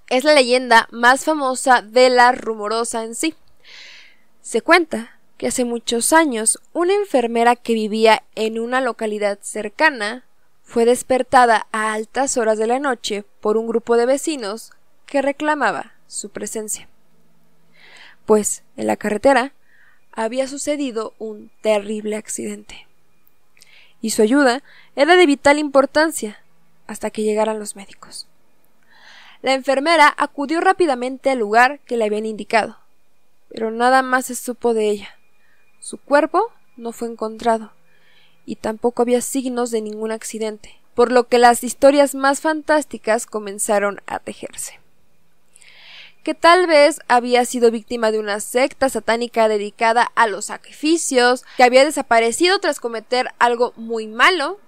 Es 0.09 0.25
la 0.25 0.35
leyenda 0.35 0.89
más 0.91 1.25
famosa 1.25 1.83
de 1.83 2.11
la 2.11 2.33
rumorosa 2.33 3.05
en 3.05 3.15
sí. 3.15 3.35
Se 4.43 4.63
cuenta 4.63 5.16
que 5.39 5.49
hace 5.49 5.65
muchos 5.65 6.13
años 6.13 6.61
una 6.73 6.95
enfermera 6.95 7.57
que 7.57 7.75
vivía 7.75 8.23
en 8.35 8.59
una 8.59 8.81
localidad 8.81 9.39
cercana 9.43 10.25
fue 10.63 10.85
despertada 10.85 11.67
a 11.73 11.93
altas 11.93 12.37
horas 12.37 12.59
de 12.59 12.67
la 12.67 12.79
noche 12.79 13.25
por 13.41 13.57
un 13.57 13.67
grupo 13.67 13.97
de 13.97 14.07
vecinos 14.07 14.73
que 15.07 15.23
reclamaba 15.23 15.93
su 16.09 16.31
presencia. 16.31 16.89
Pues 18.25 18.63
en 18.77 18.89
la 18.89 18.97
carretera 18.97 19.53
había 20.13 20.49
sucedido 20.49 21.15
un 21.19 21.51
terrible 21.61 22.17
accidente. 22.17 22.87
Y 24.01 24.11
su 24.11 24.23
ayuda 24.23 24.63
era 24.97 25.17
de 25.17 25.27
vital 25.27 25.59
importancia 25.59 26.43
hasta 26.87 27.11
que 27.11 27.23
llegaran 27.23 27.59
los 27.59 27.77
médicos. 27.77 28.27
La 29.43 29.53
enfermera 29.53 30.13
acudió 30.17 30.61
rápidamente 30.61 31.31
al 31.31 31.39
lugar 31.39 31.79
que 31.81 31.97
le 31.97 32.05
habían 32.07 32.27
indicado, 32.27 32.79
pero 33.49 33.71
nada 33.71 34.03
más 34.03 34.27
se 34.27 34.35
supo 34.35 34.75
de 34.75 34.91
ella. 34.91 35.16
Su 35.81 35.99
cuerpo 35.99 36.51
no 36.77 36.93
fue 36.93 37.09
encontrado, 37.09 37.73
y 38.45 38.57
tampoco 38.57 39.03
había 39.03 39.21
signos 39.21 39.71
de 39.71 39.81
ningún 39.83 40.13
accidente, 40.13 40.81
por 40.95 41.13
lo 41.13 41.29
que 41.29 41.39
las 41.39 41.63
historias 41.63 42.15
más 42.15 42.41
fantásticas 42.41 43.27
comenzaron 43.27 44.01
a 44.07 44.19
tejerse. 44.19 44.81
Que 46.23 46.35
tal 46.35 46.67
vez 46.67 47.01
había 47.07 47.45
sido 47.45 47.71
víctima 47.71 48.11
de 48.11 48.19
una 48.19 48.41
secta 48.41 48.89
satánica 48.89 49.47
dedicada 49.49 50.11
a 50.15 50.27
los 50.27 50.47
sacrificios, 50.47 51.45
que 51.57 51.65
había 51.65 51.85
desaparecido 51.85 52.59
tras 52.59 52.81
cometer 52.81 53.29
algo 53.39 53.73
muy 53.77 54.07
malo, 54.07 54.59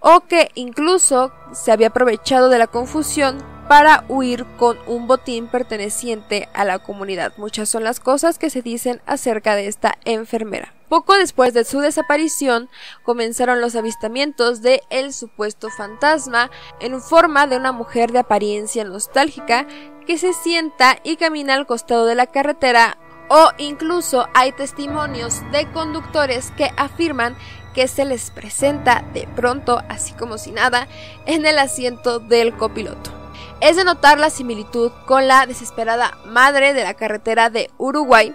o 0.00 0.22
que 0.22 0.50
incluso 0.54 1.32
se 1.52 1.70
había 1.70 1.88
aprovechado 1.88 2.48
de 2.48 2.58
la 2.58 2.66
confusión 2.66 3.38
para 3.68 4.04
huir 4.08 4.44
con 4.58 4.78
un 4.86 5.06
botín 5.06 5.46
perteneciente 5.46 6.48
a 6.52 6.64
la 6.64 6.78
comunidad. 6.78 7.32
Muchas 7.36 7.68
son 7.68 7.84
las 7.84 8.00
cosas 8.00 8.38
que 8.38 8.50
se 8.50 8.62
dicen 8.62 9.00
acerca 9.06 9.54
de 9.54 9.66
esta 9.66 9.98
enfermera. 10.04 10.74
Poco 10.88 11.14
después 11.14 11.54
de 11.54 11.64
su 11.64 11.80
desaparición 11.80 12.68
comenzaron 13.02 13.62
los 13.62 13.76
avistamientos 13.76 14.60
de 14.60 14.82
el 14.90 15.14
supuesto 15.14 15.70
fantasma 15.70 16.50
en 16.80 17.00
forma 17.00 17.46
de 17.46 17.56
una 17.56 17.72
mujer 17.72 18.12
de 18.12 18.18
apariencia 18.18 18.84
nostálgica 18.84 19.66
que 20.06 20.18
se 20.18 20.34
sienta 20.34 20.98
y 21.02 21.16
camina 21.16 21.54
al 21.54 21.66
costado 21.66 22.04
de 22.04 22.14
la 22.14 22.26
carretera 22.26 22.98
o 23.28 23.48
incluso 23.56 24.28
hay 24.34 24.52
testimonios 24.52 25.40
de 25.50 25.70
conductores 25.72 26.50
que 26.50 26.70
afirman 26.76 27.36
que 27.72 27.88
se 27.88 28.04
les 28.04 28.30
presenta 28.30 29.02
de 29.14 29.26
pronto, 29.34 29.82
así 29.88 30.12
como 30.12 30.36
si 30.36 30.52
nada, 30.52 30.88
en 31.24 31.46
el 31.46 31.58
asiento 31.58 32.18
del 32.18 32.54
copiloto 32.54 33.21
es 33.62 33.76
de 33.76 33.84
notar 33.84 34.18
la 34.18 34.28
similitud 34.28 34.90
con 35.06 35.28
la 35.28 35.46
desesperada 35.46 36.18
madre 36.26 36.74
de 36.74 36.82
la 36.82 36.94
carretera 36.94 37.48
de 37.48 37.70
Uruguay 37.78 38.34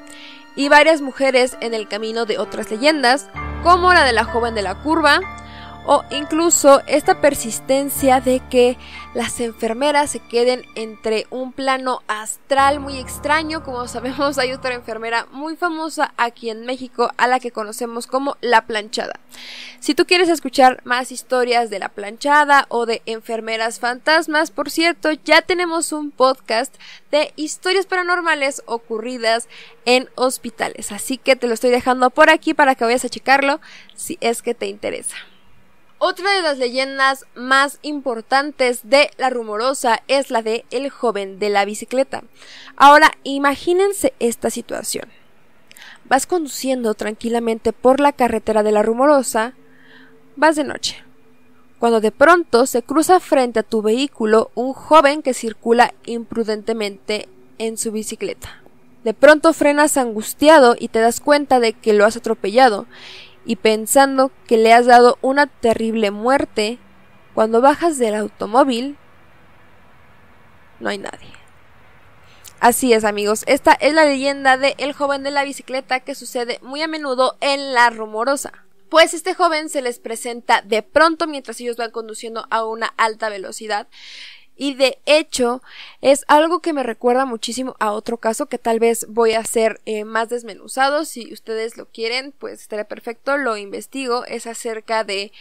y 0.55 0.69
varias 0.69 1.01
mujeres 1.01 1.57
en 1.59 1.73
el 1.73 1.89
camino 1.89 2.25
de 2.25 2.39
otras 2.39 2.71
leyendas, 2.71 3.27
como 3.61 3.93
la 3.93 4.05
de 4.05 4.13
la 4.13 4.23
joven 4.23 4.55
de 4.55 4.61
la 4.61 4.81
curva, 4.81 5.19
o 5.87 6.03
incluso 6.11 6.81
esta 6.85 7.21
persistencia 7.21 8.19
de 8.19 8.41
que 8.51 8.77
las 9.13 9.39
enfermeras 9.39 10.11
se 10.11 10.19
queden 10.19 10.65
entre 10.75 11.25
un 11.29 11.53
plano 11.53 12.03
astral 12.07 12.81
muy 12.81 12.97
extraño. 12.99 13.63
Como 13.63 13.87
sabemos, 13.87 14.37
hay 14.37 14.51
otra 14.51 14.75
enfermera 14.75 15.27
muy 15.31 15.55
famosa 15.55 16.13
aquí 16.17 16.49
en 16.49 16.65
México 16.65 17.09
a 17.17 17.27
la 17.27 17.39
que 17.39 17.51
conocemos 17.51 18.05
como 18.05 18.35
la 18.41 18.67
planchada. 18.67 19.19
Si 19.79 19.95
tú 19.95 20.05
quieres 20.05 20.27
escuchar 20.27 20.81
más 20.83 21.11
historias 21.11 21.69
de 21.69 21.79
la 21.79 21.89
planchada 21.89 22.65
o 22.67 22.85
de 22.85 23.01
enfermeras 23.05 23.79
fantasmas, 23.79 24.51
por 24.51 24.69
cierto, 24.69 25.11
ya 25.23 25.41
tenemos 25.41 25.93
un 25.93 26.11
podcast 26.11 26.75
de 27.11 27.31
historias 27.37 27.85
paranormales 27.85 28.61
ocurridas 28.65 29.47
en 29.85 30.09
hospitales. 30.15 30.91
Así 30.91 31.17
que 31.17 31.37
te 31.37 31.47
lo 31.47 31.53
estoy 31.53 31.69
dejando 31.69 32.09
por 32.09 32.29
aquí 32.29 32.53
para 32.53 32.75
que 32.75 32.83
vayas 32.83 33.05
a 33.05 33.09
checarlo 33.09 33.61
si 33.95 34.17
es 34.19 34.41
que 34.41 34.53
te 34.53 34.67
interesa. 34.67 35.15
Otra 35.99 36.31
de 36.31 36.43
las 36.43 36.59
leyendas 36.59 37.25
más 37.33 37.79
importantes 37.81 38.81
de 38.83 39.09
la 39.17 39.31
rumorosa 39.31 40.03
es 40.07 40.29
la 40.29 40.43
de 40.43 40.63
el 40.69 40.91
joven 40.91 41.39
de 41.39 41.49
la 41.49 41.65
bicicleta. 41.65 42.23
Ahora, 42.75 43.13
imagínense 43.23 44.13
esta 44.19 44.51
situación. 44.51 45.05
Vas 46.05 46.27
conduciendo 46.27 46.93
tranquilamente 46.93 47.73
por 47.73 47.99
la 47.99 48.11
carretera 48.11 48.61
de 48.61 48.71
la 48.71 48.83
rumorosa, 48.83 49.53
vas 50.35 50.55
de 50.55 50.63
noche, 50.63 51.03
cuando 51.79 51.99
de 51.99 52.11
pronto 52.11 52.67
se 52.67 52.83
cruza 52.83 53.19
frente 53.19 53.59
a 53.59 53.63
tu 53.63 53.81
vehículo 53.81 54.51
un 54.53 54.73
joven 54.73 55.23
que 55.23 55.33
circula 55.33 55.95
imprudentemente 56.05 57.27
en 57.57 57.75
su 57.75 57.91
bicicleta. 57.91 58.61
De 59.03 59.15
pronto 59.15 59.51
frenas 59.51 59.97
angustiado 59.97 60.75
y 60.77 60.89
te 60.89 60.99
das 60.99 61.21
cuenta 61.21 61.59
de 61.59 61.73
que 61.73 61.93
lo 61.93 62.05
has 62.05 62.17
atropellado 62.17 62.85
y 63.47 63.55
pensando 63.55 64.29
que 64.45 64.57
le 64.57 64.73
has 64.73 64.85
dado 64.85 65.17
una 65.21 65.47
terrible 65.47 66.11
muerte, 66.11 66.79
cuando 67.33 67.61
bajas 67.61 67.97
del 67.97 68.13
automóvil, 68.15 68.97
no 70.81 70.89
hay 70.89 70.97
nadie. 70.97 71.31
Así 72.59 72.91
es 72.91 73.05
amigos, 73.05 73.43
esta 73.47 73.71
es 73.71 73.93
la 73.93 74.03
leyenda 74.03 74.57
de 74.57 74.75
el 74.77 74.91
joven 74.91 75.23
de 75.23 75.31
la 75.31 75.45
bicicleta 75.45 76.01
que 76.01 76.13
sucede 76.13 76.59
muy 76.61 76.81
a 76.81 76.87
menudo 76.87 77.37
en 77.39 77.73
la 77.73 77.89
rumorosa. 77.89 78.51
Pues 78.89 79.13
este 79.13 79.33
joven 79.33 79.69
se 79.69 79.81
les 79.81 79.99
presenta 79.99 80.61
de 80.61 80.83
pronto 80.83 81.25
mientras 81.25 81.61
ellos 81.61 81.77
van 81.77 81.91
conduciendo 81.91 82.47
a 82.49 82.65
una 82.65 82.87
alta 82.97 83.29
velocidad 83.29 83.87
y 84.57 84.73
de 84.73 84.99
hecho, 85.05 85.61
es 86.01 86.25
algo 86.27 86.61
que 86.61 86.73
me 86.73 86.83
recuerda 86.83 87.25
muchísimo 87.25 87.75
a 87.79 87.91
otro 87.91 88.17
caso 88.17 88.47
que 88.47 88.57
tal 88.57 88.79
vez 88.79 89.05
voy 89.07 89.33
a 89.33 89.39
hacer 89.39 89.79
eh, 89.85 90.03
más 90.03 90.29
desmenuzado. 90.29 91.05
Si 91.05 91.31
ustedes 91.31 91.77
lo 91.77 91.85
quieren, 91.85 92.33
pues 92.37 92.61
estaría 92.61 92.87
perfecto. 92.87 93.37
Lo 93.37 93.55
investigo. 93.55 94.25
Es 94.25 94.47
acerca 94.47 95.03
de 95.03 95.31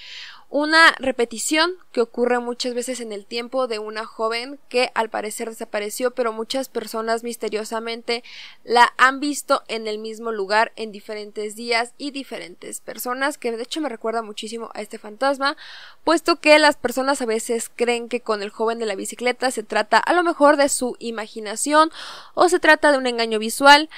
una 0.49 0.95
repetición 0.99 1.73
que 1.93 2.01
ocurre 2.01 2.39
muchas 2.39 2.73
veces 2.73 3.01
en 3.01 3.13
el 3.13 3.27
tiempo 3.27 3.67
de 3.67 3.79
una 3.79 4.07
joven 4.07 4.61
que 4.69 4.91
al 4.95 5.11
parecer 5.11 5.49
desapareció, 5.51 6.13
pero 6.13 6.33
muchas 6.33 6.69
personas 6.69 7.25
misteriosamente 7.25 8.23
la 8.65 8.93
han 8.97 9.19
visto 9.19 9.63
en 9.67 9.89
el 9.89 9.99
mismo 9.99 10.31
lugar 10.31 10.73
en 10.77 10.93
diferentes 10.93 11.57
días 11.57 11.95
y 11.99 12.11
diferentes 12.11 12.81
personas, 12.81 13.39
que 13.39 13.53
de 13.53 13.63
hecho 13.63 13.81
me 13.81 13.89
recuerda 13.89 14.23
muchísimo 14.23 14.71
a 14.75 14.83
este 14.83 14.99
fantasma, 14.99 15.57
puesto 16.05 16.37
que 16.37 16.59
las 16.59 16.77
personas 16.77 17.21
a 17.23 17.27
veces 17.27 17.71
creen 17.75 18.09
que 18.09 18.21
con 18.21 18.43
el 18.43 18.51
joven 18.51 18.79
de 18.79 18.87
la 18.87 18.95
bicicleta 18.95 19.51
se 19.51 19.65
trata 19.65 19.99
a 19.99 20.13
lo 20.13 20.23
mejor 20.23 20.57
de 20.57 20.69
su 20.69 20.97
imaginación 21.01 21.91
o 22.35 22.49
se 22.49 22.61
trata 22.61 22.93
de 22.93 22.99
un 22.99 23.07
engaño 23.07 23.39
visual, 23.39 23.91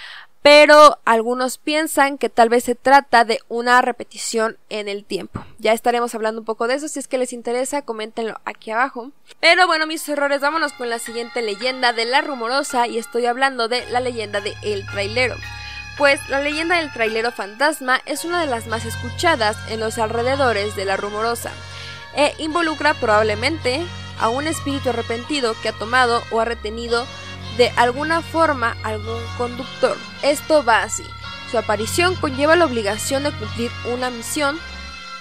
pero 0.42 0.98
algunos 1.04 1.58
piensan 1.58 2.18
que 2.18 2.28
tal 2.28 2.48
vez 2.48 2.64
se 2.64 2.74
trata 2.74 3.24
de 3.24 3.40
una 3.48 3.82
repetición 3.82 4.56
en 4.68 4.88
el 4.88 5.04
tiempo. 5.04 5.44
Ya 5.58 5.72
estaremos 5.72 6.14
hablando 6.14 6.40
un 6.40 6.44
poco 6.44 6.68
de 6.68 6.74
eso, 6.74 6.88
si 6.88 6.98
es 6.98 7.08
que 7.08 7.18
les 7.18 7.32
interesa, 7.32 7.82
coméntenlo 7.82 8.40
aquí 8.44 8.70
abajo. 8.70 9.10
Pero 9.40 9.66
bueno, 9.66 9.86
mis 9.86 10.08
errores, 10.08 10.40
vámonos 10.40 10.72
con 10.72 10.88
la 10.88 10.98
siguiente 10.98 11.42
leyenda 11.42 11.92
de 11.92 12.04
la 12.04 12.22
rumorosa 12.22 12.86
y 12.86 12.98
estoy 12.98 13.26
hablando 13.26 13.68
de 13.68 13.84
la 13.90 14.00
leyenda 14.00 14.40
de 14.40 14.54
El 14.62 14.86
Trailero. 14.86 15.36
Pues 15.98 16.20
la 16.28 16.40
leyenda 16.40 16.76
del 16.76 16.92
trailero 16.92 17.32
fantasma 17.32 18.00
es 18.06 18.24
una 18.24 18.40
de 18.40 18.46
las 18.46 18.68
más 18.68 18.84
escuchadas 18.84 19.56
en 19.68 19.80
los 19.80 19.98
alrededores 19.98 20.76
de 20.76 20.84
la 20.84 20.96
rumorosa 20.96 21.50
e 22.14 22.34
involucra 22.38 22.94
probablemente 22.94 23.84
a 24.20 24.28
un 24.28 24.46
espíritu 24.46 24.90
arrepentido 24.90 25.56
que 25.60 25.70
ha 25.70 25.72
tomado 25.72 26.22
o 26.30 26.38
ha 26.38 26.44
retenido 26.44 27.04
de 27.58 27.70
alguna 27.76 28.22
forma 28.22 28.76
algún 28.84 29.20
conductor. 29.36 29.96
Esto 30.22 30.64
va 30.64 30.84
así. 30.84 31.02
Su 31.50 31.58
aparición 31.58 32.14
conlleva 32.14 32.54
la 32.54 32.66
obligación 32.66 33.24
de 33.24 33.32
cumplir 33.32 33.70
una 33.92 34.10
misión, 34.10 34.58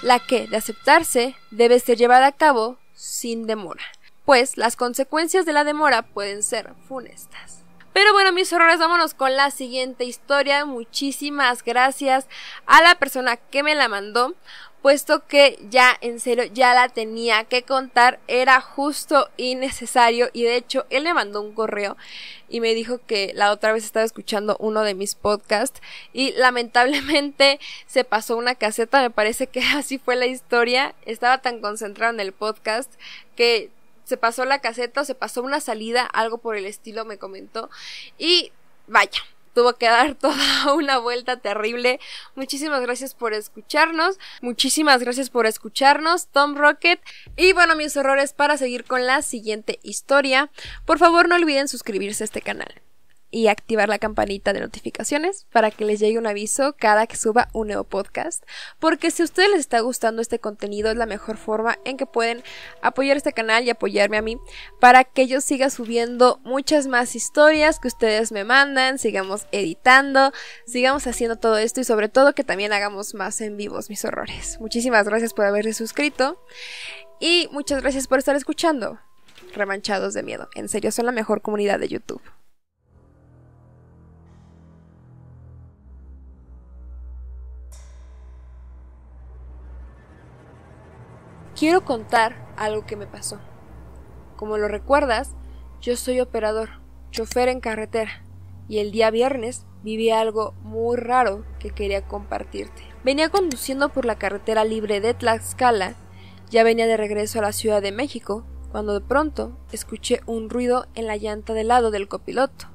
la 0.02 0.20
que, 0.20 0.46
de 0.46 0.56
aceptarse, 0.56 1.34
debe 1.50 1.80
ser 1.80 1.98
llevada 1.98 2.28
a 2.28 2.32
cabo 2.32 2.78
sin 2.94 3.48
demora, 3.48 3.82
pues 4.24 4.56
las 4.56 4.76
consecuencias 4.76 5.46
de 5.46 5.52
la 5.52 5.64
demora 5.64 6.02
pueden 6.02 6.44
ser 6.44 6.74
funestas. 6.88 7.58
Pero 7.92 8.12
bueno, 8.12 8.30
mis 8.30 8.52
horrores, 8.52 8.78
vámonos 8.78 9.14
con 9.14 9.34
la 9.34 9.50
siguiente 9.50 10.04
historia. 10.04 10.64
Muchísimas 10.64 11.64
gracias 11.64 12.28
a 12.66 12.80
la 12.82 12.94
persona 12.94 13.36
que 13.36 13.64
me 13.64 13.74
la 13.74 13.88
mandó 13.88 14.36
puesto 14.82 15.26
que 15.26 15.58
ya 15.70 15.96
en 16.00 16.20
serio 16.20 16.44
ya 16.44 16.74
la 16.74 16.88
tenía 16.88 17.44
que 17.44 17.62
contar, 17.62 18.20
era 18.28 18.60
justo 18.60 19.28
y 19.36 19.54
necesario 19.54 20.30
y 20.32 20.44
de 20.44 20.56
hecho 20.56 20.86
él 20.90 21.04
me 21.04 21.14
mandó 21.14 21.42
un 21.42 21.52
correo 21.52 21.96
y 22.48 22.60
me 22.60 22.74
dijo 22.74 23.00
que 23.06 23.32
la 23.34 23.50
otra 23.50 23.72
vez 23.72 23.84
estaba 23.84 24.06
escuchando 24.06 24.56
uno 24.60 24.82
de 24.82 24.94
mis 24.94 25.14
podcasts 25.14 25.80
y 26.12 26.32
lamentablemente 26.32 27.60
se 27.86 28.04
pasó 28.04 28.36
una 28.36 28.54
caseta, 28.54 29.00
me 29.02 29.10
parece 29.10 29.46
que 29.46 29.60
así 29.76 29.98
fue 29.98 30.16
la 30.16 30.26
historia, 30.26 30.94
estaba 31.06 31.38
tan 31.38 31.60
concentrado 31.60 32.12
en 32.12 32.20
el 32.20 32.32
podcast 32.32 32.92
que 33.36 33.70
se 34.04 34.16
pasó 34.16 34.44
la 34.46 34.60
caseta 34.60 35.02
o 35.02 35.04
se 35.04 35.14
pasó 35.14 35.42
una 35.42 35.60
salida, 35.60 36.06
algo 36.06 36.38
por 36.38 36.56
el 36.56 36.64
estilo 36.64 37.04
me 37.04 37.18
comentó 37.18 37.68
y 38.16 38.52
vaya, 38.86 39.20
tuvo 39.54 39.74
que 39.74 39.86
dar 39.86 40.14
toda 40.20 40.72
una 40.74 40.98
vuelta 40.98 41.36
terrible. 41.36 42.00
Muchísimas 42.34 42.80
gracias 42.80 43.14
por 43.14 43.32
escucharnos. 43.34 44.18
Muchísimas 44.40 45.00
gracias 45.00 45.30
por 45.30 45.46
escucharnos, 45.46 46.28
Tom 46.28 46.56
Rocket. 46.56 47.00
Y 47.36 47.52
bueno, 47.52 47.76
mis 47.76 47.96
errores 47.96 48.32
para 48.32 48.56
seguir 48.56 48.84
con 48.84 49.06
la 49.06 49.22
siguiente 49.22 49.78
historia. 49.82 50.50
Por 50.84 50.98
favor, 50.98 51.28
no 51.28 51.36
olviden 51.36 51.68
suscribirse 51.68 52.24
a 52.24 52.26
este 52.26 52.42
canal 52.42 52.82
y 53.30 53.48
activar 53.48 53.88
la 53.88 53.98
campanita 53.98 54.52
de 54.52 54.60
notificaciones 54.60 55.46
para 55.52 55.70
que 55.70 55.84
les 55.84 56.00
llegue 56.00 56.18
un 56.18 56.26
aviso 56.26 56.74
cada 56.78 57.06
que 57.06 57.16
suba 57.16 57.48
un 57.52 57.68
nuevo 57.68 57.84
podcast. 57.84 58.44
Porque 58.78 59.10
si 59.10 59.22
a 59.22 59.26
ustedes 59.26 59.50
les 59.50 59.60
está 59.60 59.80
gustando 59.80 60.22
este 60.22 60.38
contenido 60.38 60.90
es 60.90 60.96
la 60.96 61.06
mejor 61.06 61.36
forma 61.36 61.78
en 61.84 61.96
que 61.96 62.06
pueden 62.06 62.42
apoyar 62.80 63.16
este 63.16 63.32
canal 63.32 63.64
y 63.64 63.70
apoyarme 63.70 64.16
a 64.16 64.22
mí 64.22 64.38
para 64.80 65.04
que 65.04 65.26
yo 65.26 65.40
siga 65.40 65.70
subiendo 65.70 66.40
muchas 66.44 66.86
más 66.86 67.14
historias 67.14 67.78
que 67.78 67.88
ustedes 67.88 68.32
me 68.32 68.44
mandan, 68.44 68.98
sigamos 68.98 69.46
editando, 69.52 70.32
sigamos 70.66 71.06
haciendo 71.06 71.36
todo 71.36 71.58
esto 71.58 71.80
y 71.80 71.84
sobre 71.84 72.08
todo 72.08 72.34
que 72.34 72.44
también 72.44 72.72
hagamos 72.72 73.14
más 73.14 73.40
en 73.40 73.56
vivos 73.56 73.90
mis 73.90 74.04
horrores. 74.04 74.58
Muchísimas 74.60 75.06
gracias 75.06 75.34
por 75.34 75.44
haberse 75.44 75.74
suscrito 75.74 76.42
y 77.20 77.48
muchas 77.52 77.82
gracias 77.82 78.06
por 78.06 78.18
estar 78.18 78.36
escuchando. 78.36 78.98
Remanchados 79.54 80.14
de 80.14 80.22
miedo. 80.22 80.48
En 80.54 80.68
serio, 80.68 80.92
son 80.92 81.06
la 81.06 81.12
mejor 81.12 81.42
comunidad 81.42 81.78
de 81.78 81.88
YouTube. 81.88 82.20
Quiero 91.58 91.84
contar 91.84 92.36
algo 92.56 92.86
que 92.86 92.94
me 92.94 93.08
pasó. 93.08 93.40
Como 94.36 94.58
lo 94.58 94.68
recuerdas, 94.68 95.32
yo 95.80 95.96
soy 95.96 96.20
operador, 96.20 96.68
chofer 97.10 97.48
en 97.48 97.60
carretera, 97.60 98.22
y 98.68 98.78
el 98.78 98.92
día 98.92 99.10
viernes 99.10 99.66
viví 99.82 100.10
algo 100.10 100.54
muy 100.62 100.96
raro 100.96 101.44
que 101.58 101.70
quería 101.70 102.06
compartirte. 102.06 102.82
Venía 103.02 103.30
conduciendo 103.30 103.88
por 103.88 104.04
la 104.04 104.18
carretera 104.18 104.64
libre 104.64 105.00
de 105.00 105.14
Tlaxcala, 105.14 105.94
ya 106.48 106.62
venía 106.62 106.86
de 106.86 106.96
regreso 106.96 107.40
a 107.40 107.42
la 107.42 107.52
Ciudad 107.52 107.82
de 107.82 107.90
México, 107.90 108.44
cuando 108.70 108.94
de 108.94 109.04
pronto 109.04 109.58
escuché 109.72 110.20
un 110.26 110.50
ruido 110.50 110.86
en 110.94 111.06
la 111.06 111.16
llanta 111.16 111.54
del 111.54 111.68
lado 111.68 111.90
del 111.90 112.06
copiloto. 112.06 112.66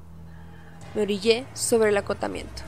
Me 0.94 1.02
orillé 1.02 1.46
sobre 1.54 1.88
el 1.88 1.96
acotamiento. 1.96 2.62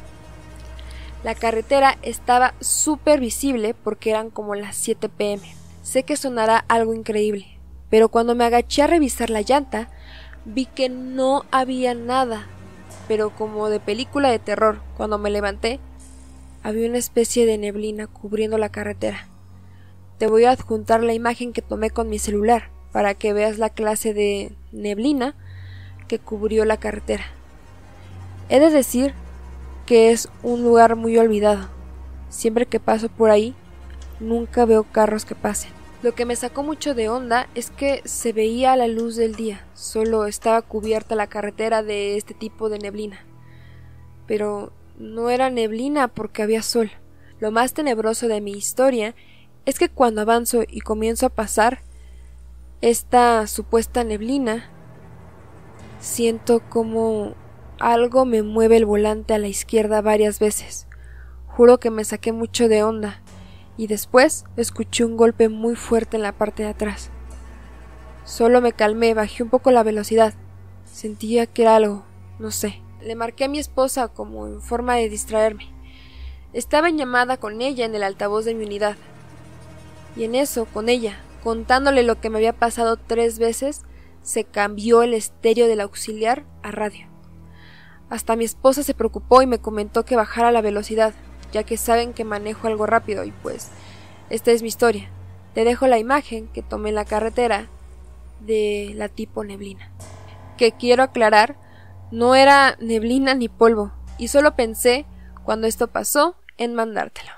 La 1.25 1.35
carretera 1.35 1.99
estaba 2.03 2.55
súper 2.61 3.21
visible 3.21 3.75
porque 3.75 4.11
eran 4.11 4.31
como 4.31 4.55
las 4.55 4.77
7 4.77 5.09
pm. 5.09 5.56
Sé 5.87 6.03
que 6.03 6.17
sonará 6.17 6.65
algo 6.67 6.95
increíble, 6.95 7.47
pero 7.91 8.09
cuando 8.09 8.35
me 8.35 8.45
agaché 8.45 8.83
a 8.83 8.89
revisar 8.89 9.31
la 9.31 9.43
llanta, 9.43 9.89
vi 10.45 10.67
que 10.67 10.89
no 10.89 11.45
había 11.53 11.95
nada. 11.95 12.49
Pero 13.07 13.31
como 13.31 13.69
de 13.69 13.79
película 13.79 14.29
de 14.29 14.41
terror, 14.41 14.81
cuando 14.97 15.17
me 15.17 15.31
levanté, 15.31 15.79
había 16.65 16.89
una 16.89 16.99
especie 16.99 17.47
de 17.47 17.57
neblina 17.57 18.09
cubriendo 18.09 18.59
la 18.59 18.69
carretera. 18.69 19.29
Te 20.19 20.27
voy 20.27 20.45
a 20.45 20.51
adjuntar 20.51 21.05
la 21.05 21.15
imagen 21.15 21.53
que 21.53 21.63
tomé 21.63 21.91
con 21.91 22.09
mi 22.09 22.19
celular 22.19 22.69
para 22.91 23.15
que 23.15 23.33
veas 23.33 23.59
la 23.59 23.71
clase 23.71 24.13
de 24.13 24.57
neblina 24.73 25.37
que 26.09 26.19
cubrió 26.19 26.65
la 26.65 26.79
carretera. 26.79 27.27
He 28.49 28.59
de 28.59 28.71
decir 28.71 29.15
que 29.87 30.11
es 30.11 30.29
un 30.43 30.65
lugar 30.65 30.97
muy 30.97 31.17
olvidado. 31.17 31.69
Siempre 32.29 32.67
que 32.67 32.81
paso 32.81 33.09
por 33.09 33.31
ahí, 33.31 33.55
nunca 34.21 34.65
veo 34.65 34.85
carros 34.85 35.25
que 35.25 35.35
pasen. 35.35 35.71
Lo 36.03 36.15
que 36.15 36.25
me 36.25 36.37
sacó 36.37 36.63
mucho 36.63 36.95
de 36.95 37.09
onda 37.09 37.49
es 37.55 37.71
que 37.71 38.03
se 38.05 38.33
veía 38.33 38.77
la 38.77 38.87
luz 38.87 39.17
del 39.17 39.35
día, 39.35 39.65
solo 39.75 40.27
estaba 40.27 40.63
cubierta 40.63 41.15
la 41.15 41.27
carretera 41.27 41.83
de 41.83 42.17
este 42.17 42.35
tipo 42.35 42.69
de 42.69 42.79
neblina. 42.79 43.25
Pero 44.27 44.73
no 44.99 45.31
era 45.31 45.51
neblina 45.51 46.09
porque 46.09 46.43
había 46.43 46.63
sol. 46.63 46.91
Lo 47.41 47.51
más 47.51 47.73
tenebroso 47.73 48.29
de 48.29 48.41
mi 48.41 48.53
historia 48.53 49.15
es 49.65 49.79
que 49.79 49.89
cuando 49.89 50.21
avanzo 50.21 50.63
y 50.69 50.81
comienzo 50.81 51.27
a 51.27 51.31
pasar 51.31 51.81
esta 52.83 53.47
supuesta 53.47 54.05
neblina, 54.05 54.71
siento 55.99 56.61
como 56.69 57.35
algo 57.79 58.25
me 58.25 58.43
mueve 58.43 58.77
el 58.77 58.87
volante 58.87 59.35
a 59.35 59.39
la 59.39 59.49
izquierda 59.49 60.03
varias 60.03 60.39
veces. 60.39 60.87
Juro 61.47 61.79
que 61.79 61.91
me 61.91 62.05
saqué 62.05 62.33
mucho 62.33 62.69
de 62.69 62.83
onda 62.83 63.23
y 63.77 63.87
después 63.87 64.45
escuché 64.57 65.05
un 65.05 65.17
golpe 65.17 65.49
muy 65.49 65.77
fuerte 65.77 66.17
en 66.17 66.23
la 66.23 66.33
parte 66.33 66.63
de 66.63 66.71
atrás. 66.71 67.11
Solo 68.25 68.61
me 68.61 68.73
calmé, 68.73 69.15
bajé 69.15 69.43
un 69.43 69.51
poco 69.51 69.71
la 69.71 69.83
velocidad. 69.83 70.35
Sentía 70.85 71.47
que 71.47 71.63
era 71.63 71.77
algo, 71.77 72.05
no 72.39 72.51
sé. 72.51 72.81
Le 73.03 73.15
marqué 73.15 73.45
a 73.45 73.49
mi 73.49 73.59
esposa 73.59 74.09
como 74.09 74.47
en 74.47 74.61
forma 74.61 74.97
de 74.97 75.09
distraerme. 75.09 75.73
Estaba 76.53 76.89
en 76.89 76.99
llamada 76.99 77.37
con 77.37 77.61
ella 77.61 77.85
en 77.85 77.95
el 77.95 78.03
altavoz 78.03 78.45
de 78.45 78.55
mi 78.55 78.65
unidad. 78.65 78.97
Y 80.17 80.25
en 80.25 80.35
eso, 80.35 80.65
con 80.65 80.89
ella, 80.89 81.21
contándole 81.45 82.03
lo 82.03 82.21
que 82.21 82.31
me 82.31 82.39
había 82.39 82.55
pasado 82.55 82.97
tres 82.97 83.39
veces, 83.39 83.83
se 84.23 84.45
cambió 84.45 85.03
el 85.03 85.15
estéreo 85.15 85.69
del 85.69 85.81
auxiliar 85.81 86.45
a 86.63 86.73
radio. 86.73 87.07
Hasta 88.09 88.35
mi 88.35 88.45
esposa 88.45 88.83
se 88.83 88.95
preocupó 88.95 89.43
y 89.43 89.47
me 89.47 89.61
comentó 89.61 90.05
que 90.05 90.17
bajara 90.17 90.51
la 90.51 90.63
velocidad, 90.63 91.15
ya 91.53 91.63
que 91.63 91.77
saben 91.77 92.13
que 92.13 92.25
manejo 92.25 92.67
algo 92.67 92.87
rápido 92.87 93.25
y 93.25 93.33
pues 93.33 93.71
esta 94.31 94.51
es 94.51 94.63
mi 94.63 94.69
historia. 94.69 95.09
Te 95.55 95.65
dejo 95.65 95.87
la 95.87 95.99
imagen 95.99 96.49
que 96.49 96.63
tomé 96.63 96.91
en 96.91 96.97
la 96.97 97.05
carretera 97.05 97.69
de 98.41 98.93
la 98.95 99.09
tipo 99.09 99.45
neblina. 99.45 99.91
Que 100.59 100.73
quiero 100.73 101.03
aclarar, 101.03 101.57
no 102.11 102.35
era 102.35 102.77
neblina 102.81 103.35
ni 103.35 103.49
polvo, 103.49 103.93
y 104.19 104.29
solo 104.29 104.57
pensé, 104.57 105.07
cuando 105.45 105.67
esto 105.67 105.89
pasó, 105.89 106.37
en 106.59 106.75
mandártelo. 106.75 107.33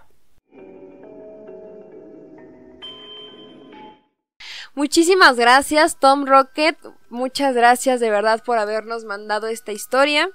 Muchísimas 4.78 5.34
gracias, 5.34 5.98
Tom 5.98 6.24
Rocket. 6.24 6.78
Muchas 7.10 7.52
gracias 7.52 7.98
de 7.98 8.10
verdad 8.10 8.44
por 8.44 8.58
habernos 8.58 9.02
mandado 9.02 9.48
esta 9.48 9.72
historia. 9.72 10.30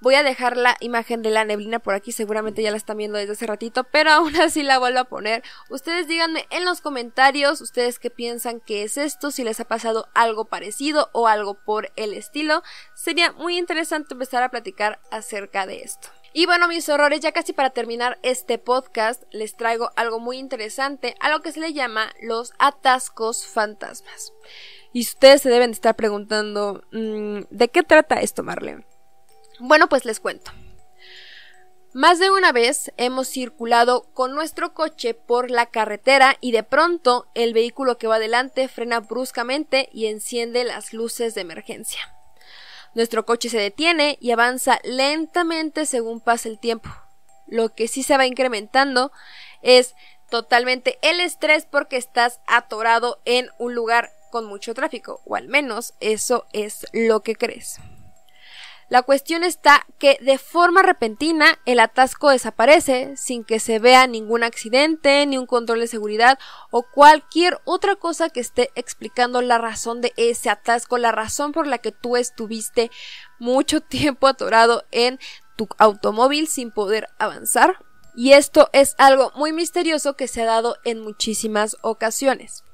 Voy 0.00 0.14
a 0.14 0.22
dejar 0.22 0.56
la 0.56 0.76
imagen 0.78 1.22
de 1.22 1.30
la 1.30 1.44
neblina 1.44 1.80
por 1.80 1.94
aquí, 1.94 2.12
seguramente 2.12 2.62
ya 2.62 2.70
la 2.70 2.76
están 2.76 2.98
viendo 2.98 3.18
desde 3.18 3.32
hace 3.32 3.48
ratito, 3.48 3.82
pero 3.82 4.10
aún 4.12 4.36
así 4.36 4.62
la 4.62 4.78
vuelvo 4.78 5.00
a 5.00 5.04
poner. 5.06 5.42
Ustedes 5.70 6.06
díganme 6.06 6.46
en 6.50 6.64
los 6.64 6.80
comentarios, 6.80 7.60
ustedes 7.60 7.98
qué 7.98 8.10
piensan 8.10 8.60
que 8.60 8.84
es 8.84 8.96
esto, 8.96 9.32
si 9.32 9.42
les 9.42 9.58
ha 9.58 9.64
pasado 9.64 10.06
algo 10.14 10.44
parecido 10.44 11.10
o 11.12 11.26
algo 11.26 11.54
por 11.54 11.90
el 11.96 12.14
estilo. 12.14 12.62
Sería 12.94 13.32
muy 13.32 13.58
interesante 13.58 14.14
empezar 14.14 14.44
a 14.44 14.50
platicar 14.50 15.00
acerca 15.10 15.66
de 15.66 15.80
esto. 15.80 16.10
Y 16.32 16.46
bueno, 16.46 16.68
mis 16.68 16.88
horrores, 16.88 17.20
ya 17.20 17.32
casi 17.32 17.52
para 17.52 17.70
terminar 17.70 18.18
este 18.22 18.58
podcast, 18.58 19.24
les 19.32 19.56
traigo 19.56 19.90
algo 19.96 20.20
muy 20.20 20.38
interesante, 20.38 21.16
a 21.18 21.28
lo 21.28 21.40
que 21.40 21.50
se 21.50 21.60
le 21.60 21.72
llama 21.72 22.12
los 22.22 22.52
atascos 22.58 23.46
fantasmas. 23.46 24.32
Y 24.92 25.00
ustedes 25.00 25.42
se 25.42 25.50
deben 25.50 25.70
estar 25.70 25.96
preguntando, 25.96 26.84
mm, 26.92 27.40
¿de 27.50 27.68
qué 27.68 27.82
trata 27.82 28.20
esto, 28.20 28.44
Marlene? 28.44 28.84
Bueno, 29.58 29.88
pues 29.88 30.04
les 30.04 30.20
cuento. 30.20 30.52
Más 31.92 32.20
de 32.20 32.30
una 32.30 32.52
vez 32.52 32.92
hemos 32.96 33.26
circulado 33.26 34.04
con 34.14 34.32
nuestro 34.32 34.74
coche 34.74 35.14
por 35.14 35.50
la 35.50 35.66
carretera 35.66 36.36
y 36.40 36.52
de 36.52 36.62
pronto 36.62 37.26
el 37.34 37.52
vehículo 37.52 37.98
que 37.98 38.06
va 38.06 38.16
adelante 38.16 38.68
frena 38.68 39.00
bruscamente 39.00 39.88
y 39.92 40.06
enciende 40.06 40.62
las 40.62 40.92
luces 40.92 41.34
de 41.34 41.40
emergencia. 41.40 42.00
Nuestro 42.94 43.24
coche 43.24 43.48
se 43.48 43.58
detiene 43.58 44.18
y 44.20 44.32
avanza 44.32 44.80
lentamente 44.82 45.86
según 45.86 46.20
pasa 46.20 46.48
el 46.48 46.58
tiempo. 46.58 46.90
Lo 47.46 47.74
que 47.74 47.88
sí 47.88 48.02
se 48.02 48.16
va 48.16 48.26
incrementando 48.26 49.12
es 49.62 49.94
totalmente 50.30 50.98
el 51.02 51.20
estrés 51.20 51.66
porque 51.66 51.96
estás 51.96 52.40
atorado 52.46 53.20
en 53.24 53.50
un 53.58 53.74
lugar 53.74 54.12
con 54.30 54.46
mucho 54.46 54.74
tráfico, 54.74 55.20
o 55.26 55.34
al 55.34 55.48
menos 55.48 55.94
eso 56.00 56.46
es 56.52 56.86
lo 56.92 57.20
que 57.22 57.34
crees. 57.34 57.80
La 58.90 59.02
cuestión 59.02 59.44
está 59.44 59.86
que 60.00 60.18
de 60.20 60.36
forma 60.36 60.82
repentina 60.82 61.60
el 61.64 61.78
atasco 61.78 62.28
desaparece 62.28 63.16
sin 63.16 63.44
que 63.44 63.60
se 63.60 63.78
vea 63.78 64.08
ningún 64.08 64.42
accidente, 64.42 65.24
ni 65.26 65.38
un 65.38 65.46
control 65.46 65.78
de 65.78 65.86
seguridad 65.86 66.40
o 66.72 66.82
cualquier 66.82 67.60
otra 67.64 67.94
cosa 67.94 68.30
que 68.30 68.40
esté 68.40 68.72
explicando 68.74 69.42
la 69.42 69.58
razón 69.58 70.00
de 70.00 70.12
ese 70.16 70.50
atasco, 70.50 70.98
la 70.98 71.12
razón 71.12 71.52
por 71.52 71.68
la 71.68 71.78
que 71.78 71.92
tú 71.92 72.16
estuviste 72.16 72.90
mucho 73.38 73.80
tiempo 73.80 74.26
atorado 74.26 74.82
en 74.90 75.20
tu 75.54 75.68
automóvil 75.78 76.48
sin 76.48 76.72
poder 76.72 77.06
avanzar 77.20 77.78
Y 78.16 78.32
esto 78.32 78.70
es 78.72 78.96
algo 78.98 79.30
muy 79.36 79.52
misterioso 79.52 80.14
que 80.14 80.26
se 80.26 80.42
ha 80.42 80.46
dado 80.46 80.78
en 80.84 81.00
muchísimas 81.00 81.76
ocasiones. 81.82 82.64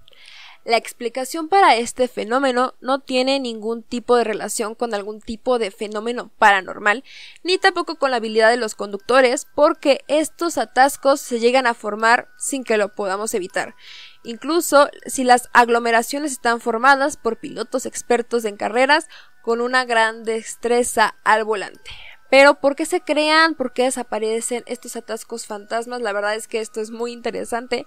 La 0.67 0.79
explicación 0.79 1.49
para 1.49 1.77
este 1.77 2.09
fenómeno 2.09 2.75
no 2.81 2.99
tiene 2.99 3.39
ningún 3.39 3.85
tipo 3.85 4.17
de 4.17 4.25
relación 4.25 4.75
con 4.75 4.95
algún 4.95 5.21
tipo 5.21 5.61
de 5.61 5.71
fenómeno 5.71 6.33
paranormal, 6.41 7.05
ni 7.45 7.57
tampoco 7.57 8.01
con 8.01 8.11
la 8.11 8.17
habilidad 8.17 8.51
de 8.51 8.57
los 8.57 8.75
conductores, 8.75 9.47
porque 9.55 10.01
estos 10.09 10.59
atascos 10.59 11.21
se 11.21 11.39
llegan 11.39 11.69
a 11.69 11.75
formar 11.75 12.31
sin 12.37 12.65
que 12.65 12.79
lo 12.79 12.93
podamos 12.97 13.33
evitar. 13.35 13.77
Incluso 14.25 14.91
si 15.07 15.23
las 15.23 15.51
aglomeraciones 15.53 16.33
están 16.33 16.61
formadas 16.61 17.17
por 17.17 17.39
pilotos 17.39 17.87
expertos 17.87 18.45
en 18.45 18.57
carreras 18.57 19.07
con 19.45 19.61
una 19.61 19.85
gran 19.85 20.25
destreza 20.25 21.15
al 21.23 21.45
volante. 21.45 21.93
Pero 22.29 22.55
¿por 22.55 22.75
qué 22.75 22.87
se 22.87 23.03
crean? 23.03 23.55
¿Por 23.55 23.73
qué 23.73 23.85
desaparecen 23.85 24.65
estos 24.67 24.97
atascos 24.97 25.47
fantasmas? 25.47 26.01
La 26.01 26.13
verdad 26.13 26.35
es 26.35 26.49
que 26.49 26.59
esto 26.59 26.81
es 26.81 26.91
muy 26.91 27.13
interesante. 27.13 27.85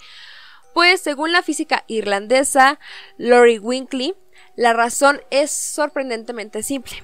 Pues 0.79 1.01
según 1.01 1.33
la 1.33 1.43
física 1.43 1.83
irlandesa 1.87 2.79
Lori 3.17 3.59
Winkley, 3.59 4.15
la 4.55 4.71
razón 4.71 5.19
es 5.29 5.51
sorprendentemente 5.51 6.63
simple. 6.63 7.03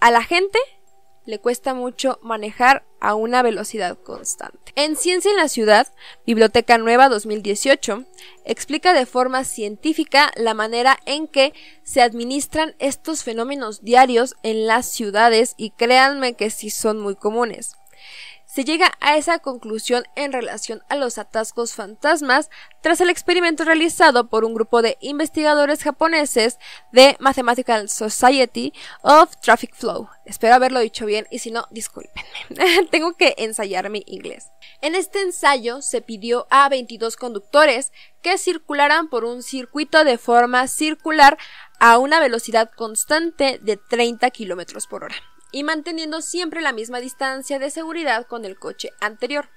A 0.00 0.10
la 0.10 0.22
gente 0.22 0.58
le 1.24 1.38
cuesta 1.38 1.72
mucho 1.72 2.18
manejar 2.20 2.84
a 3.00 3.14
una 3.14 3.40
velocidad 3.40 3.96
constante. 3.96 4.70
En 4.74 4.96
Ciencia 4.96 5.30
en 5.30 5.38
la 5.38 5.48
Ciudad, 5.48 5.90
Biblioteca 6.26 6.76
Nueva 6.76 7.08
2018, 7.08 8.04
explica 8.44 8.92
de 8.92 9.06
forma 9.06 9.44
científica 9.44 10.30
la 10.36 10.52
manera 10.52 10.98
en 11.06 11.26
que 11.26 11.54
se 11.84 12.02
administran 12.02 12.76
estos 12.80 13.24
fenómenos 13.24 13.82
diarios 13.82 14.34
en 14.42 14.66
las 14.66 14.92
ciudades 14.92 15.54
y 15.56 15.70
créanme 15.70 16.34
que 16.34 16.50
sí 16.50 16.68
son 16.68 17.00
muy 17.00 17.16
comunes 17.16 17.76
se 18.46 18.64
llega 18.64 18.92
a 19.00 19.16
esa 19.16 19.40
conclusión 19.40 20.04
en 20.14 20.32
relación 20.32 20.82
a 20.88 20.96
los 20.96 21.18
atascos 21.18 21.74
fantasmas 21.74 22.48
tras 22.80 23.00
el 23.00 23.10
experimento 23.10 23.64
realizado 23.64 24.28
por 24.28 24.44
un 24.44 24.54
grupo 24.54 24.82
de 24.82 24.96
investigadores 25.00 25.82
japoneses 25.82 26.58
de 26.92 27.16
Mathematical 27.18 27.88
Society 27.88 28.72
of 29.02 29.36
Traffic 29.42 29.74
Flow. 29.74 30.08
Espero 30.24 30.54
haberlo 30.54 30.80
dicho 30.80 31.06
bien 31.06 31.26
y 31.30 31.40
si 31.40 31.50
no, 31.50 31.66
discúlpenme. 31.70 32.86
Tengo 32.90 33.14
que 33.16 33.34
ensayar 33.38 33.90
mi 33.90 34.04
inglés. 34.06 34.46
En 34.80 34.94
este 34.94 35.20
ensayo 35.20 35.82
se 35.82 36.00
pidió 36.00 36.46
a 36.48 36.68
22 36.68 37.16
conductores 37.16 37.92
que 38.22 38.38
circularan 38.38 39.08
por 39.08 39.24
un 39.24 39.42
circuito 39.42 40.04
de 40.04 40.18
forma 40.18 40.68
circular 40.68 41.36
a 41.78 41.98
una 41.98 42.20
velocidad 42.20 42.70
constante 42.70 43.58
de 43.60 43.76
30 43.76 44.30
km 44.30 44.86
por 44.88 45.04
hora 45.04 45.16
y 45.56 45.62
manteniendo 45.62 46.20
siempre 46.20 46.60
la 46.60 46.74
misma 46.74 47.00
distancia 47.00 47.58
de 47.58 47.70
seguridad 47.70 48.26
con 48.26 48.44
el 48.44 48.58
coche 48.58 48.90
anterior. 49.00 49.48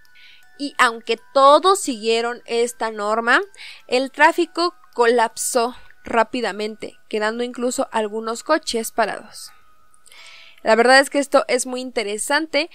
Y 0.58 0.74
aunque 0.78 1.20
todos 1.34 1.82
siguieron 1.82 2.42
esta 2.46 2.90
norma, 2.90 3.42
el 3.86 4.10
tráfico 4.10 4.74
colapsó 4.94 5.76
rápidamente, 6.06 6.98
quedando 7.10 7.44
incluso 7.44 7.90
algunos 7.92 8.44
coches 8.44 8.94
parados. 8.94 9.52
La 10.64 10.78
verdad 10.78 11.02
es 11.02 11.10
que 11.10 11.20
esto 11.20 11.44
es 11.50 11.66
muy 11.66 11.82
interesante. 11.82 12.70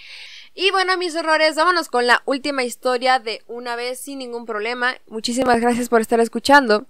Y 0.52 0.70
bueno, 0.72 0.98
mis 0.98 1.14
errores, 1.14 1.54
vámonos 1.54 1.88
con 1.88 2.06
la 2.06 2.20
última 2.26 2.62
historia 2.62 3.20
de 3.20 3.42
una 3.46 3.74
vez 3.74 4.00
sin 4.00 4.18
ningún 4.18 4.44
problema. 4.44 4.96
Muchísimas 5.06 5.62
gracias 5.62 5.88
por 5.88 6.02
estar 6.02 6.20
escuchando. 6.20 6.88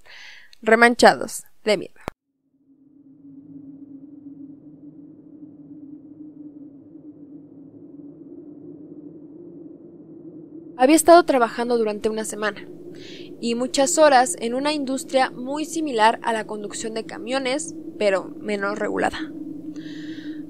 Remanchados 0.62 1.44
de 1.62 1.76
miedo. 1.76 2.03
Había 10.84 10.96
estado 10.96 11.22
trabajando 11.22 11.78
durante 11.78 12.10
una 12.10 12.26
semana 12.26 12.68
y 13.40 13.54
muchas 13.54 13.96
horas 13.96 14.36
en 14.38 14.52
una 14.52 14.74
industria 14.74 15.30
muy 15.30 15.64
similar 15.64 16.20
a 16.22 16.34
la 16.34 16.46
conducción 16.46 16.92
de 16.92 17.06
camiones, 17.06 17.74
pero 17.98 18.34
menos 18.38 18.78
regulada. 18.78 19.32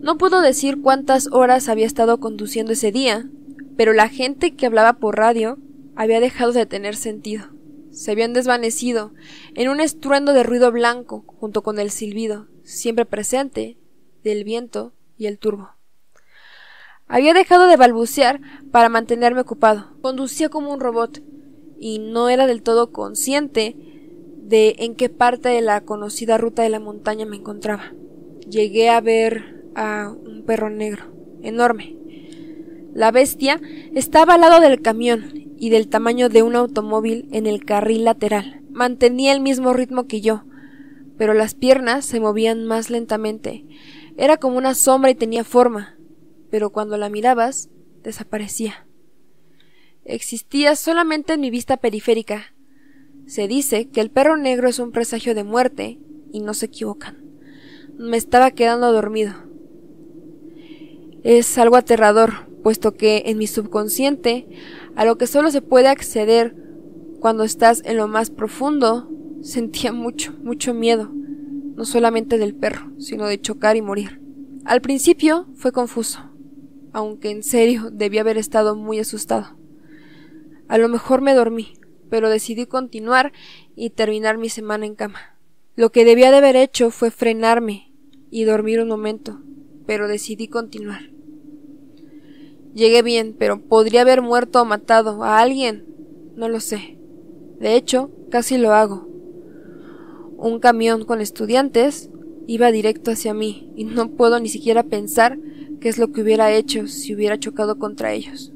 No 0.01 0.18
puedo 0.18 0.40
decir 0.40 0.83
cuántas 0.83 1.29
horas 1.31 1.68
había 1.68 1.87
estado 1.87 2.18
conduciendo 2.18 2.73
ese 2.73 2.90
día, 2.90 3.31
pero 3.77 3.92
la 3.92 4.09
gente 4.09 4.57
que 4.57 4.66
hablaba 4.66 4.94
por 4.94 5.16
radio 5.16 5.57
había 5.94 6.18
dejado 6.18 6.51
de 6.51 6.66
tener 6.66 6.97
sentido. 6.97 7.51
Se 7.92 8.11
habían 8.11 8.33
desvanecido 8.33 9.12
en 9.55 9.68
un 9.68 9.79
estruendo 9.79 10.33
de 10.33 10.42
ruido 10.42 10.73
blanco 10.73 11.25
junto 11.29 11.62
con 11.62 11.79
el 11.79 11.92
silbido, 11.92 12.49
siempre 12.64 13.07
presente, 13.07 13.79
del 14.25 14.42
viento 14.42 14.94
y 15.16 15.27
el 15.27 15.38
turbo. 15.38 15.70
Había 17.07 17.35
dejado 17.35 17.67
de 17.67 17.77
balbucear 17.77 18.40
para 18.71 18.88
mantenerme 18.88 19.43
ocupado. 19.43 19.97
Conducía 20.01 20.49
como 20.49 20.73
un 20.73 20.81
robot 20.81 21.23
y 21.79 21.99
no 21.99 22.29
era 22.29 22.47
del 22.47 22.62
todo 22.62 22.93
consciente 22.93 23.77
de 24.38 24.77
en 24.79 24.95
qué 24.95 25.09
parte 25.09 25.49
de 25.49 25.61
la 25.61 25.83
conocida 25.83 26.38
ruta 26.38 26.62
de 26.62 26.71
la 26.71 26.81
montaña 26.81 27.27
me 27.27 27.37
encontraba. 27.37 27.93
Llegué 28.49 28.88
a 28.88 29.01
ver 29.01 29.64
a 29.75 30.12
un 30.12 30.45
perro 30.45 30.71
negro, 30.71 31.05
enorme. 31.43 31.97
La 32.95 33.11
bestia 33.11 33.61
estaba 33.95 34.35
al 34.35 34.43
lado 34.43 34.61
del 34.61 34.81
camión 34.81 35.33
y 35.59 35.71
del 35.71 35.88
tamaño 35.88 36.29
de 36.29 36.43
un 36.43 36.57
automóvil 36.57 37.29
en 37.33 37.47
el 37.47 37.64
carril 37.64 38.05
lateral. 38.05 38.62
Mantenía 38.71 39.33
el 39.33 39.40
mismo 39.40 39.73
ritmo 39.73 40.07
que 40.07 40.21
yo, 40.21 40.45
pero 41.19 41.35
las 41.35 41.55
piernas 41.55 42.05
se 42.05 42.21
movían 42.21 42.64
más 42.64 42.90
lentamente. 42.90 43.64
Era 44.17 44.37
como 44.37 44.59
una 44.59 44.75
sombra 44.75 45.11
y 45.11 45.14
tenía 45.14 45.43
forma, 45.43 45.93
pero 46.55 46.71
cuando 46.71 46.97
la 46.97 47.09
mirabas, 47.09 47.69
desaparecía. 48.05 48.87
Existía 50.05 50.77
solamente 50.77 51.33
en 51.33 51.40
mi 51.40 51.51
vista 51.51 51.79
periférica. 51.79 52.55
Se 53.27 53.49
dice 53.49 53.88
que 53.88 54.01
el 54.01 54.09
perro 54.09 54.37
negro 54.37 54.69
es 54.69 54.79
un 54.79 54.93
presagio 54.93 55.35
de 55.35 55.43
muerte, 55.43 55.99
y 56.31 56.38
no 56.38 56.55
se 56.55 56.67
equivocan. 56.67 57.25
Me 57.99 58.17
estaba 58.17 58.53
quedando 58.53 58.93
dormido. 58.93 59.35
Es 61.25 61.59
algo 61.59 61.75
aterrador, 61.75 62.47
puesto 62.62 62.95
que 62.95 63.25
en 63.27 63.37
mi 63.37 63.49
subconsciente, 63.49 64.47
a 64.95 65.05
lo 65.05 65.19
que 65.19 65.27
solo 65.27 65.51
se 65.51 65.61
puede 65.61 65.88
acceder 65.88 66.55
cuando 67.19 67.43
estás 67.43 67.83
en 67.85 67.97
lo 67.97 68.07
más 68.07 68.31
profundo, 68.31 69.11
sentía 69.43 69.93
mucho, 69.93 70.33
mucho 70.45 70.73
miedo, 70.73 71.11
no 71.12 71.85
solamente 71.85 72.38
del 72.38 72.55
perro, 72.55 72.93
sino 73.01 73.27
de 73.27 73.40
chocar 73.40 73.75
y 73.75 73.83
morir. 73.83 74.21
Al 74.64 74.81
principio 74.83 75.49
fue 75.57 75.73
confuso 75.73 76.31
aunque 76.94 77.30
en 77.30 77.42
serio 77.42 77.90
debí 77.92 78.18
haber 78.18 78.38
estado 78.38 78.76
muy 78.76 79.00
asustado. 79.00 79.59
A 80.68 80.78
lo 80.78 80.88
mejor 80.88 81.20
me 81.20 81.35
dormí, 81.35 81.74
pero 82.09 82.30
decidí 82.30 82.66
continuar 82.66 83.33
y 83.74 83.90
terminar 83.90 84.38
mi 84.38 84.48
semana 84.48 84.87
en 84.87 84.94
cama. 84.94 85.37
Lo 85.74 85.90
que 85.90 86.04
debía 86.04 86.30
de 86.30 86.38
haber 86.38 86.54
hecho 86.54 86.90
fue 86.90 87.11
frenarme 87.11 87.92
y 88.30 88.44
dormir 88.44 88.80
un 88.80 88.88
momento, 88.88 89.42
pero 89.87 90.07
decidí 90.07 90.46
continuar. 90.46 91.11
Llegué 92.74 93.02
bien, 93.02 93.35
pero 93.37 93.61
podría 93.61 94.02
haber 94.02 94.22
muerto 94.22 94.62
o 94.62 94.64
matado 94.64 95.24
a 95.24 95.40
alguien. 95.40 95.85
No 96.37 96.48
lo 96.48 96.61
sé. 96.61 96.96
De 97.59 97.74
hecho, 97.74 98.11
casi 98.30 98.57
lo 98.57 98.72
hago. 98.72 99.09
Un 100.37 100.61
camión 100.61 101.04
con 101.04 101.20
estudiantes 101.20 102.09
iba 102.46 102.70
directo 102.70 103.11
hacia 103.11 103.35
mí 103.35 103.72
y 103.74 103.85
no 103.85 104.11
puedo 104.11 104.38
ni 104.38 104.48
siquiera 104.48 104.85
pensar 104.85 105.38
qué 105.85 105.90
es 105.90 105.99
lo 105.99 106.12
que 106.12 106.23
hubiera 106.23 106.51
hecho 106.51 106.88
si 106.88 107.14
hubiera 107.14 107.38
chocado 107.38 107.79
contra 107.79 108.14
ellos. 108.14 108.54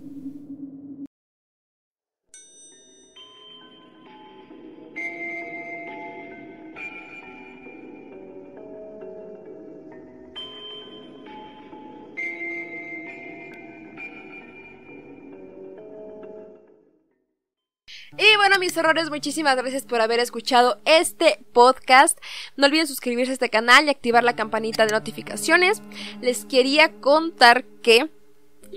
Bueno, 18.49 18.61
mis 18.61 18.79
errores, 18.79 19.11
muchísimas 19.11 19.57
gracias 19.57 19.83
por 19.83 20.01
haber 20.01 20.21
escuchado 20.21 20.81
este 20.87 21.45
podcast. 21.53 22.19
No 22.57 22.65
olviden 22.65 22.87
suscribirse 22.87 23.33
a 23.33 23.35
este 23.35 23.51
canal 23.51 23.85
y 23.85 23.91
activar 23.91 24.25
la 24.25 24.37
campanita 24.37 24.87
de 24.87 24.93
notificaciones. 24.93 25.83
Les 26.23 26.47
quería 26.47 26.91
contar 26.93 27.65
que 27.83 28.09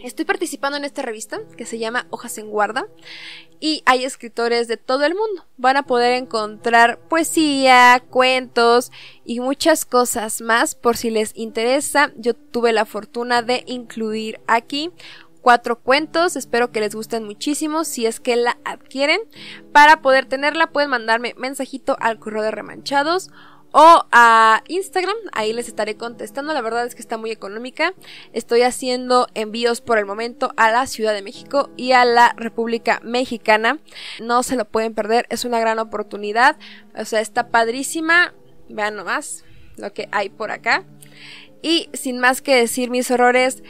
estoy 0.04 0.26
participando 0.26 0.76
en 0.76 0.84
esta 0.84 1.04
revista 1.04 1.40
que 1.56 1.66
se 1.66 1.80
llama 1.80 2.06
Hojas 2.10 2.38
en 2.38 2.50
Guarda 2.50 2.86
y 3.62 3.82
hay 3.86 4.04
escritores 4.04 4.68
de 4.68 4.76
todo 4.76 5.06
el 5.06 5.16
mundo. 5.16 5.46
Van 5.56 5.78
a 5.78 5.84
poder 5.84 6.16
encontrar 6.16 7.00
poesía, 7.08 8.04
cuentos 8.10 8.92
y 9.24 9.40
muchas 9.40 9.86
cosas 9.86 10.42
más 10.42 10.76
por 10.76 10.98
si 10.98 11.12
les 11.12 11.32
interesa. 11.38 12.12
Yo 12.18 12.34
tuve 12.34 12.74
la 12.74 12.84
fortuna 12.84 13.42
de 13.42 13.64
incluir 13.68 14.42
aquí 14.48 14.92
cuatro 15.42 15.80
cuentos. 15.80 16.36
Espero 16.36 16.72
que 16.72 16.80
les 16.80 16.96
gusten 16.96 17.24
muchísimo. 17.26 17.84
Si 17.84 18.06
es 18.06 18.20
que 18.20 18.36
la 18.36 18.58
adquieren, 18.64 19.22
para 19.72 20.02
poder 20.02 20.26
tenerla 20.26 20.72
pueden 20.72 20.90
mandarme 20.90 21.34
mensajito 21.38 21.98
al 22.00 22.20
correo 22.20 22.44
de 22.44 22.52
remanchados 22.52 23.32
o 23.72 24.06
a 24.12 24.64
Instagram, 24.68 25.16
ahí 25.32 25.54
les 25.54 25.70
estaré 25.70 25.96
contestando, 25.96 26.54
la 26.54 26.62
verdad 26.62 26.86
es 26.86 26.94
que 26.94 27.02
está 27.02 27.18
muy 27.18 27.32
económica. 27.32 27.94
Estoy 28.34 28.64
haciendo 28.64 29.28
envíos 29.34 29.80
por 29.80 29.98
el 29.98 30.06
momento 30.06 30.52
a 30.58 30.72
la 30.72 30.86
Ciudad 30.88 31.14
de 31.14 31.22
México 31.22 31.70
y 31.78 31.94
a 31.94 32.04
la 32.04 32.34
República 32.36 33.00
Mexicana. 33.02 33.80
No 34.20 34.44
se 34.44 34.58
lo 34.58 34.66
pueden 34.66 34.94
perder, 34.94 35.26
es 35.30 35.46
una 35.46 35.60
gran 35.60 35.80
oportunidad. 35.80 36.58
O 36.98 37.06
sea, 37.06 37.22
está 37.22 37.48
padrísima. 37.50 38.34
Vean 38.68 38.96
nomás 38.96 39.46
lo 39.78 39.94
que 39.94 40.10
hay 40.12 40.30
por 40.30 40.52
acá. 40.52 40.84
Y 41.62 41.90
sin 41.94 42.20
más 42.20 42.42
que 42.42 42.56
decir 42.56 42.90
mis 42.90 43.10
horrores, 43.12 43.64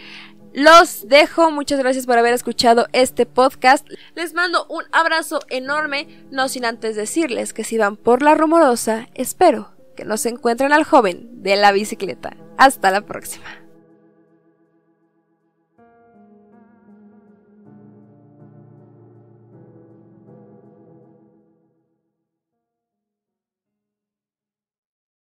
los 0.54 1.08
dejo. 1.08 1.52
Muchas 1.52 1.80
gracias 1.80 2.06
por 2.06 2.18
haber 2.18 2.34
escuchado 2.34 2.88
este 2.94 3.26
podcast. 3.26 3.88
Les 4.16 4.34
mando 4.34 4.66
un 4.68 4.84
abrazo 4.92 5.40
enorme, 5.50 6.26
no 6.32 6.50
sin 6.50 6.66
antes 6.66 6.96
decirles 6.96 7.54
que 7.54 7.64
si 7.64 7.78
van 7.78 7.98
por 7.98 8.22
la 8.22 8.36
rumorosa, 8.36 9.08
espero 9.14 9.72
que 9.96 10.06
no 10.06 10.18
se 10.18 10.30
encuentren 10.30 10.74
al 10.74 10.84
joven 10.84 11.44
de 11.44 11.56
la 11.56 11.72
bicicleta. 11.72 12.36
Hasta 12.58 12.92
la 12.92 13.02
próxima. 13.02 13.61